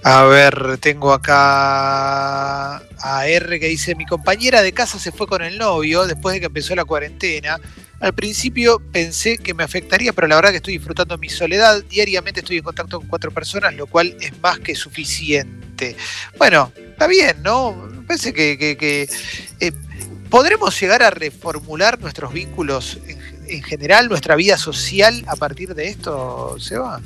A 0.02 0.24
ver, 0.24 0.78
tengo 0.78 1.12
acá 1.12 2.76
a 2.76 3.26
R 3.26 3.60
que 3.60 3.68
dice, 3.68 3.94
mi 3.94 4.04
compañera 4.04 4.62
de 4.62 4.72
casa 4.72 4.98
se 4.98 5.12
fue 5.12 5.26
con 5.26 5.42
el 5.42 5.56
novio 5.56 6.06
después 6.06 6.34
de 6.34 6.40
que 6.40 6.46
empezó 6.46 6.74
la 6.74 6.84
cuarentena. 6.84 7.58
Al 8.00 8.14
principio 8.14 8.80
pensé 8.92 9.36
que 9.36 9.52
me 9.52 9.62
afectaría, 9.62 10.12
pero 10.14 10.26
la 10.26 10.36
verdad 10.36 10.50
que 10.50 10.56
estoy 10.56 10.78
disfrutando 10.78 11.18
mi 11.18 11.28
soledad. 11.28 11.84
Diariamente 11.84 12.40
estoy 12.40 12.56
en 12.56 12.64
contacto 12.64 12.98
con 12.98 13.08
cuatro 13.08 13.30
personas, 13.30 13.74
lo 13.74 13.86
cual 13.86 14.16
es 14.20 14.32
más 14.40 14.58
que 14.58 14.74
suficiente. 14.74 15.96
Bueno, 16.38 16.72
está 16.76 17.06
bien, 17.06 17.42
¿no? 17.42 17.99
Parece 18.10 18.34
que, 18.34 19.08
eh, 19.60 19.72
podremos 20.30 20.80
llegar 20.80 21.00
a 21.00 21.10
reformular 21.10 22.00
nuestros 22.00 22.32
vínculos 22.32 22.98
en, 23.46 23.62
general, 23.62 24.08
nuestra 24.08 24.34
vida 24.34 24.58
social 24.58 25.22
a 25.28 25.36
partir 25.36 25.76
de 25.76 25.86
esto, 25.86 26.56
Seba. 26.58 27.00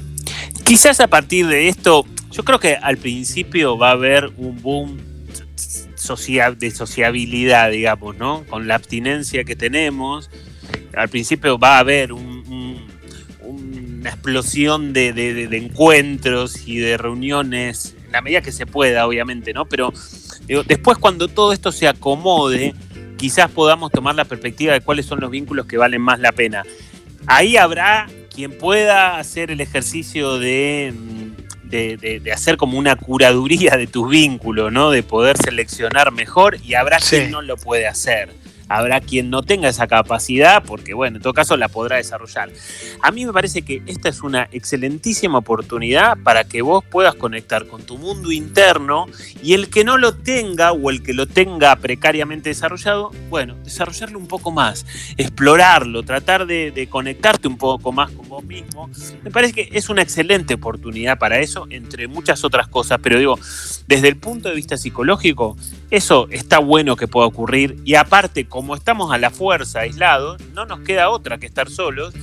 Quizás 0.64 1.00
a 1.00 1.08
partir 1.08 1.46
de 1.46 1.68
esto, 1.68 2.06
yo 2.30 2.42
creo 2.42 2.58
que 2.58 2.76
al 2.76 2.96
principio 2.96 3.76
va 3.76 3.90
a 3.90 3.92
haber 3.92 4.32
un 4.38 4.62
boom 4.62 4.96
de 6.58 6.70
sociabilidad, 6.70 7.70
digamos, 7.70 8.16
¿no? 8.16 8.46
Con 8.48 8.66
la 8.66 8.76
abstinencia 8.76 9.44
que 9.44 9.56
tenemos 9.56 10.30
al 10.96 11.10
principio 11.10 11.58
va 11.58 11.76
a 11.76 11.80
haber 11.80 12.14
una 12.14 12.80
explosión 14.08 14.94
de, 14.94 15.48
encuentros 15.52 16.66
y 16.66 16.78
de 16.78 16.96
reuniones, 16.96 17.94
la 18.14 18.22
medida 18.22 18.40
que 18.40 18.52
se 18.52 18.64
pueda, 18.64 19.06
obviamente, 19.06 19.52
¿no? 19.52 19.66
Pero 19.66 19.92
después 20.66 20.98
cuando 20.98 21.28
todo 21.28 21.52
esto 21.52 21.72
se 21.72 21.88
acomode, 21.88 22.74
quizás 23.16 23.50
podamos 23.50 23.90
tomar 23.90 24.14
la 24.14 24.24
perspectiva 24.24 24.72
de 24.72 24.80
cuáles 24.80 25.06
son 25.06 25.20
los 25.20 25.30
vínculos 25.30 25.66
que 25.66 25.76
valen 25.76 26.00
más 26.00 26.20
la 26.20 26.32
pena. 26.32 26.64
Ahí 27.26 27.56
habrá 27.56 28.06
quien 28.32 28.56
pueda 28.56 29.18
hacer 29.18 29.50
el 29.50 29.60
ejercicio 29.60 30.38
de, 30.38 30.94
hacer 32.32 32.56
como 32.56 32.78
una 32.78 32.94
curaduría 32.96 33.76
de 33.76 33.88
tus 33.88 34.08
vínculos, 34.08 34.72
¿no? 34.72 34.90
De 34.90 35.02
poder 35.02 35.36
seleccionar 35.36 36.12
mejor 36.12 36.58
y 36.62 36.74
habrá 36.74 36.98
quien 36.98 37.32
no 37.32 37.42
lo 37.42 37.56
puede 37.56 37.86
hacer 37.88 38.43
habrá 38.68 39.00
quien 39.00 39.30
no 39.30 39.42
tenga 39.42 39.68
esa 39.68 39.86
capacidad, 39.86 40.62
porque 40.64 40.94
bueno, 40.94 41.16
en 41.16 41.22
todo 41.22 41.32
caso 41.32 41.56
la 41.56 41.68
podrá 41.68 41.96
desarrollar. 41.96 42.50
A 43.02 43.10
mí 43.10 43.26
me 43.26 43.32
parece 43.32 43.62
que 43.62 43.82
esta 43.86 44.08
es 44.08 44.22
una 44.22 44.48
excelentísima 44.52 45.38
oportunidad 45.38 46.16
para 46.22 46.44
que 46.44 46.62
vos 46.62 46.84
puedas 46.84 47.14
conectar 47.14 47.66
con 47.66 47.82
tu 47.82 47.98
mundo 47.98 48.32
interno 48.32 49.06
y 49.42 49.54
el 49.54 49.68
que 49.68 49.84
no 49.84 49.98
lo 49.98 50.14
tenga 50.14 50.72
o 50.72 50.90
el 50.90 51.02
que 51.02 51.14
lo 51.14 51.26
tenga 51.26 51.74
precariamente 51.76 52.50
desarrollado, 52.50 53.10
bueno, 53.28 53.56
desarrollarlo 53.64 54.18
un 54.18 54.28
poco 54.28 54.50
más, 54.50 54.86
explorarlo, 55.16 56.02
tratar 56.02 56.46
de, 56.46 56.70
de 56.70 56.88
conectarte 56.88 57.48
un 57.48 57.58
poco 57.58 57.92
más 57.92 58.10
con 58.10 58.28
vos 58.28 58.44
mismo. 58.44 58.90
Me 59.22 59.30
parece 59.30 59.52
que 59.52 59.68
es 59.72 59.88
una 59.88 60.02
excelente 60.02 60.54
oportunidad 60.54 61.18
para 61.18 61.38
eso, 61.40 61.66
entre 61.70 62.08
muchas 62.08 62.44
otras 62.44 62.68
cosas, 62.68 62.98
pero 63.02 63.18
digo, 63.18 63.38
desde 63.86 64.08
el 64.08 64.16
punto 64.16 64.48
de 64.48 64.54
vista 64.54 64.76
psicológico, 64.76 65.56
eso 65.94 66.26
está 66.30 66.58
bueno 66.58 66.96
que 66.96 67.06
pueda 67.06 67.28
ocurrir 67.28 67.76
y 67.84 67.94
aparte, 67.94 68.46
como 68.46 68.74
estamos 68.74 69.12
a 69.12 69.18
la 69.18 69.30
fuerza 69.30 69.80
aislados, 69.80 70.40
no 70.52 70.66
nos 70.66 70.80
queda 70.80 71.08
otra 71.08 71.38
que 71.38 71.46
estar 71.46 71.70
solos 71.70 72.14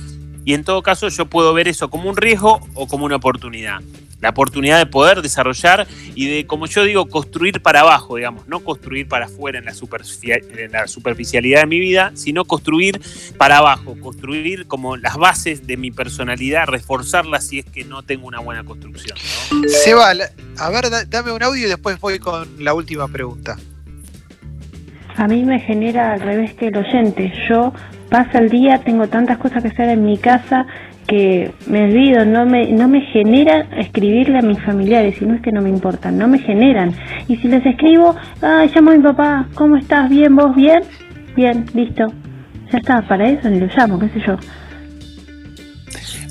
y 0.44 0.52
en 0.52 0.62
todo 0.62 0.82
caso 0.82 1.08
yo 1.08 1.24
puedo 1.26 1.54
ver 1.54 1.68
eso 1.68 1.88
como 1.88 2.10
un 2.10 2.16
riesgo 2.16 2.60
o 2.74 2.86
como 2.86 3.06
una 3.06 3.16
oportunidad 3.16 3.80
la 4.22 4.30
oportunidad 4.30 4.78
de 4.78 4.86
poder 4.86 5.20
desarrollar 5.20 5.86
y 6.14 6.28
de, 6.28 6.46
como 6.46 6.66
yo 6.66 6.84
digo, 6.84 7.06
construir 7.08 7.60
para 7.60 7.80
abajo, 7.80 8.16
digamos, 8.16 8.46
no 8.46 8.60
construir 8.60 9.08
para 9.08 9.26
afuera 9.26 9.58
en 9.58 9.64
la, 9.64 9.72
en 9.72 10.72
la 10.72 10.86
superficialidad 10.86 11.60
de 11.60 11.66
mi 11.66 11.80
vida, 11.80 12.12
sino 12.14 12.44
construir 12.44 13.00
para 13.36 13.58
abajo, 13.58 13.96
construir 14.00 14.66
como 14.66 14.96
las 14.96 15.16
bases 15.16 15.66
de 15.66 15.76
mi 15.76 15.90
personalidad, 15.90 16.66
reforzarlas 16.68 17.48
si 17.48 17.58
es 17.58 17.64
que 17.66 17.84
no 17.84 18.02
tengo 18.04 18.28
una 18.28 18.38
buena 18.38 18.64
construcción. 18.64 19.18
Seba, 19.66 20.12
a 20.58 20.70
ver, 20.70 20.84
dame 21.08 21.32
un 21.32 21.42
audio 21.42 21.66
y 21.66 21.68
después 21.68 21.98
voy 22.00 22.20
con 22.20 22.64
la 22.64 22.74
última 22.74 23.08
pregunta. 23.08 23.56
A 25.16 25.26
mí 25.26 25.44
me 25.44 25.58
genera 25.60 26.14
al 26.14 26.20
revés 26.20 26.54
que 26.54 26.68
el 26.68 26.76
oyente. 26.76 27.32
Yo 27.48 27.72
paso 28.08 28.38
el 28.38 28.48
día, 28.48 28.78
tengo 28.84 29.08
tantas 29.08 29.38
cosas 29.38 29.62
que 29.62 29.68
hacer 29.68 29.88
en 29.90 30.04
mi 30.04 30.16
casa 30.16 30.66
que 31.12 31.52
me 31.66 31.84
olvido, 31.84 32.24
no 32.24 32.46
me, 32.46 32.72
no 32.72 32.88
me 32.88 33.02
genera 33.02 33.66
escribirle 33.76 34.38
a 34.38 34.40
mis 34.40 34.58
familiares, 34.62 35.20
y 35.20 35.26
no 35.26 35.34
es 35.34 35.42
que 35.42 35.52
no 35.52 35.60
me 35.60 35.68
importan, 35.68 36.16
no 36.16 36.26
me 36.26 36.38
generan. 36.38 36.94
Y 37.28 37.36
si 37.36 37.48
les 37.48 37.66
escribo, 37.66 38.16
ay, 38.40 38.70
llamo 38.74 38.92
a 38.92 38.94
mi 38.94 39.02
papá, 39.02 39.46
¿cómo 39.52 39.76
estás? 39.76 40.08
¿Bien? 40.08 40.34
¿Vos 40.34 40.56
bien? 40.56 40.80
Bien, 41.36 41.66
listo. 41.74 42.06
Ya 42.72 42.78
está, 42.78 43.02
para 43.02 43.28
eso 43.28 43.50
ni 43.50 43.60
lo 43.60 43.66
llamo, 43.66 43.98
qué 43.98 44.08
sé 44.08 44.20
yo. 44.26 44.38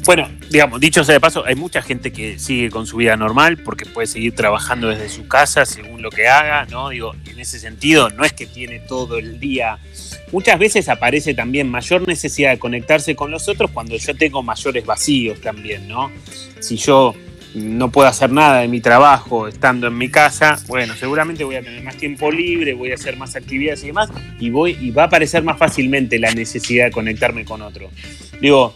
Bueno, 0.03 0.23
digamos, 0.51 0.81
dicho 0.81 1.03
sea 1.05 1.13
de 1.13 1.21
paso, 1.21 1.45
hay 1.45 1.55
mucha 1.55 1.81
gente 1.81 2.11
que 2.11 2.37
sigue 2.37 2.69
con 2.69 2.85
su 2.85 2.97
vida 2.97 3.15
normal 3.15 3.57
porque 3.57 3.85
puede 3.85 4.05
seguir 4.05 4.35
trabajando 4.35 4.89
desde 4.89 5.07
su 5.07 5.25
casa 5.25 5.65
según 5.65 6.01
lo 6.01 6.09
que 6.09 6.27
haga, 6.27 6.65
¿no? 6.65 6.89
Digo, 6.89 7.15
en 7.25 7.39
ese 7.39 7.57
sentido, 7.57 8.09
no 8.09 8.25
es 8.25 8.33
que 8.33 8.45
tiene 8.45 8.79
todo 8.79 9.17
el 9.17 9.39
día. 9.39 9.79
Muchas 10.33 10.59
veces 10.59 10.89
aparece 10.89 11.33
también 11.33 11.69
mayor 11.69 12.05
necesidad 12.05 12.51
de 12.51 12.59
conectarse 12.59 13.15
con 13.15 13.31
los 13.31 13.47
otros 13.47 13.71
cuando 13.71 13.95
yo 13.95 14.13
tengo 14.13 14.43
mayores 14.43 14.85
vacíos 14.85 15.39
también, 15.39 15.87
¿no? 15.87 16.11
Si 16.59 16.75
yo 16.75 17.15
no 17.55 17.89
puedo 17.89 18.09
hacer 18.09 18.29
nada 18.29 18.59
de 18.59 18.67
mi 18.67 18.81
trabajo 18.81 19.47
estando 19.47 19.87
en 19.87 19.97
mi 19.97 20.09
casa, 20.09 20.57
bueno, 20.67 20.95
seguramente 20.95 21.45
voy 21.45 21.55
a 21.55 21.61
tener 21.61 21.81
más 21.81 21.95
tiempo 21.95 22.29
libre, 22.29 22.73
voy 22.73 22.91
a 22.91 22.95
hacer 22.95 23.15
más 23.15 23.37
actividades 23.37 23.83
y 23.83 23.87
demás, 23.87 24.09
y 24.37 24.49
voy, 24.49 24.77
y 24.81 24.91
va 24.91 25.03
a 25.03 25.05
aparecer 25.05 25.43
más 25.43 25.57
fácilmente 25.57 26.19
la 26.19 26.31
necesidad 26.31 26.85
de 26.85 26.91
conectarme 26.91 27.45
con 27.45 27.61
otro. 27.61 27.89
Digo, 28.41 28.75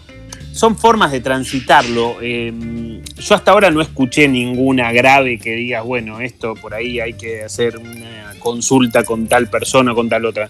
son 0.55 0.77
formas 0.77 1.11
de 1.11 1.19
transitarlo. 1.19 2.15
Eh, 2.21 3.01
yo 3.17 3.35
hasta 3.35 3.51
ahora 3.51 3.71
no 3.71 3.81
escuché 3.81 4.29
ninguna 4.29 4.93
grave 4.93 5.37
que 5.37 5.53
diga, 5.53 5.81
bueno, 5.81 6.21
esto 6.21 6.55
por 6.55 6.73
ahí 6.73 7.01
hay 7.01 7.13
que 7.13 7.43
hacer 7.43 7.77
una 7.77 8.33
consulta 8.39 9.03
con 9.03 9.27
tal 9.27 9.49
persona 9.49 9.91
o 9.91 9.95
con 9.95 10.07
tal 10.07 10.23
otra. 10.23 10.49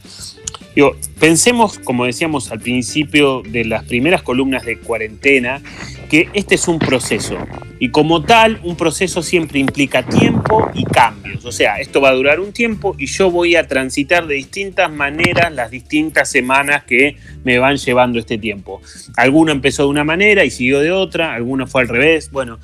Digo, 0.76 0.96
pensemos, 1.20 1.80
como 1.80 2.06
decíamos 2.06 2.52
al 2.52 2.60
principio 2.60 3.41
de 3.41 3.65
las 3.65 3.84
primeras 3.86 4.22
columnas 4.22 4.63
de 4.63 4.78
cuarentena, 4.78 5.62
que 6.06 6.30
este 6.34 6.56
es 6.56 6.68
un 6.68 6.80
proceso. 6.80 7.38
Y 7.80 7.89
como 7.89 8.24
tal, 8.24 8.60
un 8.63 8.76
proceso 8.78 9.22
siempre 9.22 9.60
implica 9.60 10.04
tiempo 10.04 10.72
y 10.74 10.84
cambios. 10.86 11.46
O 11.46 11.52
sea, 11.52 11.80
esto 11.80 12.02
va 12.02 12.10
a 12.10 12.13
durar 12.13 12.39
un 12.39 12.54
tiempo 12.54 12.96
y 12.98 13.08
yo 13.08 13.30
voy 13.30 13.56
a 13.56 13.68
transitar 13.68 14.28
de 14.28 14.36
distintas 14.36 14.91
maneras 14.91 15.52
las 15.54 15.72
distintas 15.72 16.30
semanas 16.30 16.84
que 16.86 17.18
me 17.44 17.60
van 17.60 17.78
llevando 17.78 18.20
este 18.20 18.38
tiempo. 18.38 18.82
Alguno 19.18 19.52
empezó 19.52 19.84
de 19.84 19.89
una 19.89 20.04
manera 20.04 20.46
y 20.46 20.52
siguió 20.52 20.80
de 20.80 20.91
otra, 20.91 21.34
alguno 21.34 21.68
fue 21.68 21.82
al 21.82 21.89
revés. 21.89 22.32
Bueno, 22.32 22.60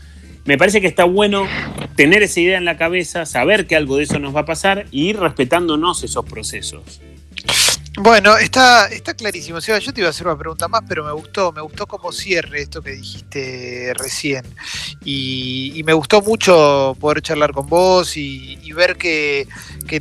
me 0.46 0.58
parece 0.58 0.82
que 0.82 0.88
está 0.88 1.04
bueno 1.04 1.46
tener 1.96 2.24
esa 2.24 2.40
idea 2.40 2.58
en 2.58 2.66
la 2.66 2.78
cabeza, 2.78 3.26
saber 3.26 3.68
que 3.68 3.76
algo 3.76 3.98
de 3.98 4.04
eso 4.04 4.18
nos 4.18 4.36
va 4.36 4.42
a 4.42 4.46
pasar 4.46 4.86
y 4.92 5.10
ir 5.10 5.20
respetándonos 5.20 6.04
esos 6.04 6.26
procesos. 6.26 7.02
Bueno, 7.98 8.38
está, 8.38 8.88
está 8.88 9.14
clarísimo. 9.14 9.60
Seba, 9.60 9.78
yo 9.80 9.94
te 9.94 10.00
iba 10.00 10.08
a 10.08 10.12
hacer 10.12 10.26
una 10.26 10.38
pregunta 10.38 10.70
más, 10.70 10.82
pero 10.88 11.04
me 11.04 11.12
gustó, 11.12 11.52
me 11.52 11.62
gustó 11.62 11.88
como 11.88 12.14
cierre 12.14 12.62
esto 12.62 12.82
que 12.82 12.92
dijiste 12.92 13.94
recién. 13.98 14.46
Y, 15.04 15.82
me 15.86 15.94
gustó 15.94 16.22
mucho 16.22 16.96
poder 17.00 17.22
charlar 17.22 17.52
con 17.52 17.68
vos 17.68 18.16
y, 18.16 18.72
ver 18.72 18.96
que, 18.98 19.46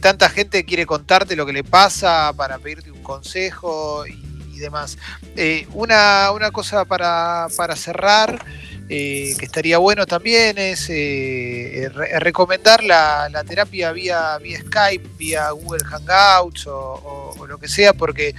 tanta 0.00 0.28
gente 0.30 0.64
quiere 0.64 0.86
contarte 0.86 1.34
lo 1.34 1.44
que 1.44 1.52
le 1.52 1.64
pasa 1.64 2.32
para 2.36 2.58
pedirte 2.58 2.92
un 2.92 3.02
consejo 3.02 4.06
y, 4.06 4.58
demás. 4.60 4.98
Eh, 5.36 5.66
una, 5.72 6.30
una 6.32 6.50
cosa 6.50 6.84
para, 6.84 7.48
para 7.56 7.74
cerrar. 7.74 8.44
Eh, 8.92 9.36
que 9.38 9.44
estaría 9.44 9.78
bueno 9.78 10.04
también 10.04 10.58
es 10.58 10.88
eh, 10.90 11.88
recomendar 12.18 12.82
la, 12.82 13.30
terapia 13.46 13.92
vía, 13.92 14.36
vía 14.38 14.58
Skype, 14.58 15.10
vía 15.16 15.48
Google 15.50 15.84
Hangouts 15.84 16.66
o, 16.66 17.46
lo 17.48 17.56
que 17.58 17.68
sea, 17.68 17.92
porque 17.92 18.34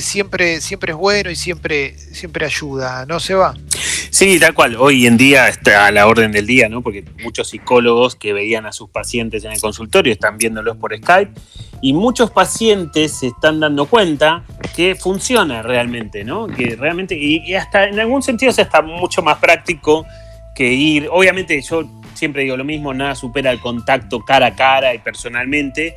siempre, 0.00 0.62
siempre 0.62 0.92
es 0.92 0.98
bueno 0.98 1.30
y 1.30 1.36
siempre, 1.36 1.98
siempre 1.98 2.46
ayuda, 2.46 3.04
¿no 3.04 3.20
se 3.20 3.34
va? 3.34 3.54
Sí, 4.14 4.38
tal 4.38 4.54
cual. 4.54 4.76
Hoy 4.78 5.08
en 5.08 5.16
día 5.16 5.48
está 5.48 5.88
a 5.88 5.90
la 5.90 6.06
orden 6.06 6.30
del 6.30 6.46
día, 6.46 6.68
¿no? 6.68 6.82
Porque 6.82 7.04
muchos 7.24 7.48
psicólogos 7.48 8.14
que 8.14 8.32
veían 8.32 8.64
a 8.64 8.70
sus 8.70 8.88
pacientes 8.88 9.44
en 9.44 9.50
el 9.50 9.60
consultorio 9.60 10.12
están 10.12 10.38
viéndolos 10.38 10.76
por 10.76 10.96
Skype 10.96 11.32
y 11.80 11.94
muchos 11.94 12.30
pacientes 12.30 13.12
se 13.12 13.26
están 13.26 13.58
dando 13.58 13.86
cuenta 13.86 14.44
que 14.76 14.94
funciona 14.94 15.62
realmente, 15.62 16.22
¿no? 16.22 16.46
Que 16.46 16.76
realmente, 16.76 17.18
y, 17.18 17.54
hasta 17.56 17.88
en 17.88 17.98
algún 17.98 18.22
sentido 18.22 18.52
se 18.52 18.62
está 18.62 18.82
mucho 18.82 19.20
más 19.20 19.38
práctico 19.38 20.06
que 20.54 20.72
ir. 20.72 21.08
Obviamente, 21.10 21.60
yo 21.60 21.82
siempre 22.14 22.44
digo 22.44 22.56
lo 22.56 22.64
mismo, 22.64 22.94
nada 22.94 23.16
supera 23.16 23.50
el 23.50 23.58
contacto 23.58 24.20
cara 24.20 24.46
a 24.46 24.54
cara 24.54 24.94
y 24.94 24.98
personalmente 24.98 25.96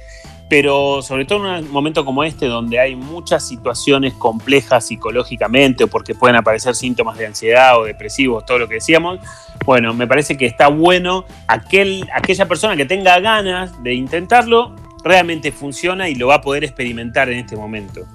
pero 0.50 1.02
sobre 1.02 1.26
todo 1.26 1.58
en 1.58 1.66
un 1.66 1.72
momento 1.72 2.06
como 2.06 2.24
este, 2.24 2.46
donde 2.46 2.80
hay 2.80 2.96
muchas 2.96 3.46
situaciones 3.46 4.14
complejas 4.14 4.88
psicológicamente 4.88 5.84
o 5.84 5.88
porque 5.88 6.16
pueden 6.16 6.38
aparecer 6.38 6.76
síntomas 6.76 7.18
de 7.18 7.26
ansiedad 7.26 7.80
o 7.80 7.84
depresivos, 7.84 8.46
todo 8.46 8.60
lo 8.60 8.68
que 8.68 8.76
decíamos, 8.76 9.20
bueno, 9.66 9.94
me 9.94 10.08
parece 10.08 10.38
que 10.38 10.46
está 10.46 10.68
bueno 10.68 11.26
aquel, 11.48 12.08
aquella 12.14 12.48
persona 12.48 12.78
que 12.78 12.86
tenga 12.86 13.20
ganas 13.20 13.84
de 13.84 13.94
intentarlo, 13.94 14.76
realmente 15.04 15.52
funciona 15.52 16.08
y 16.08 16.16
lo 16.16 16.28
va 16.28 16.36
a 16.36 16.42
poder 16.42 16.64
experimentar 16.64 17.30
en 17.30 17.40
este 17.40 17.56
momento. 17.56 18.06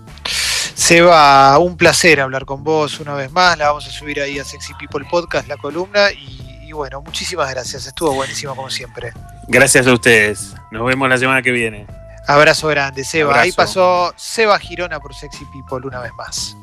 Seba, 0.75 1.59
un 1.59 1.77
placer 1.77 2.21
hablar 2.21 2.45
con 2.45 2.65
vos 2.65 2.99
una 2.99 3.15
vez 3.15 3.31
más, 3.31 3.59
la 3.59 3.69
vamos 3.69 3.87
a 3.87 3.91
subir 3.91 4.21
ahí 4.21 4.39
a 4.39 4.45
Sexy 4.45 4.73
People 4.75 5.07
Podcast, 5.09 5.47
la 5.49 5.57
columna, 5.59 6.11
y, 6.13 6.67
y 6.69 6.73
bueno, 6.73 7.03
muchísimas 7.03 7.51
gracias, 7.51 7.87
estuvo 7.87 8.13
buenísimo 8.15 8.57
como 8.57 8.71
siempre. 8.71 9.13
Gracias 9.49 9.87
a 9.87 9.93
ustedes, 9.93 10.55
nos 10.71 10.87
vemos 10.87 11.09
la 11.09 11.19
semana 11.19 11.43
que 11.43 11.51
viene. 11.51 11.87
Abrazo 12.27 12.69
grande, 12.69 13.05
Seba. 13.05 13.41
Ahí 13.41 13.53
pasó 13.53 14.13
Seba 14.17 14.59
Girona 14.59 15.01
por 15.01 15.15
Sexy 15.15 15.45
People 15.47 15.87
una 15.87 16.01
vez 16.01 16.13
más. 16.15 16.57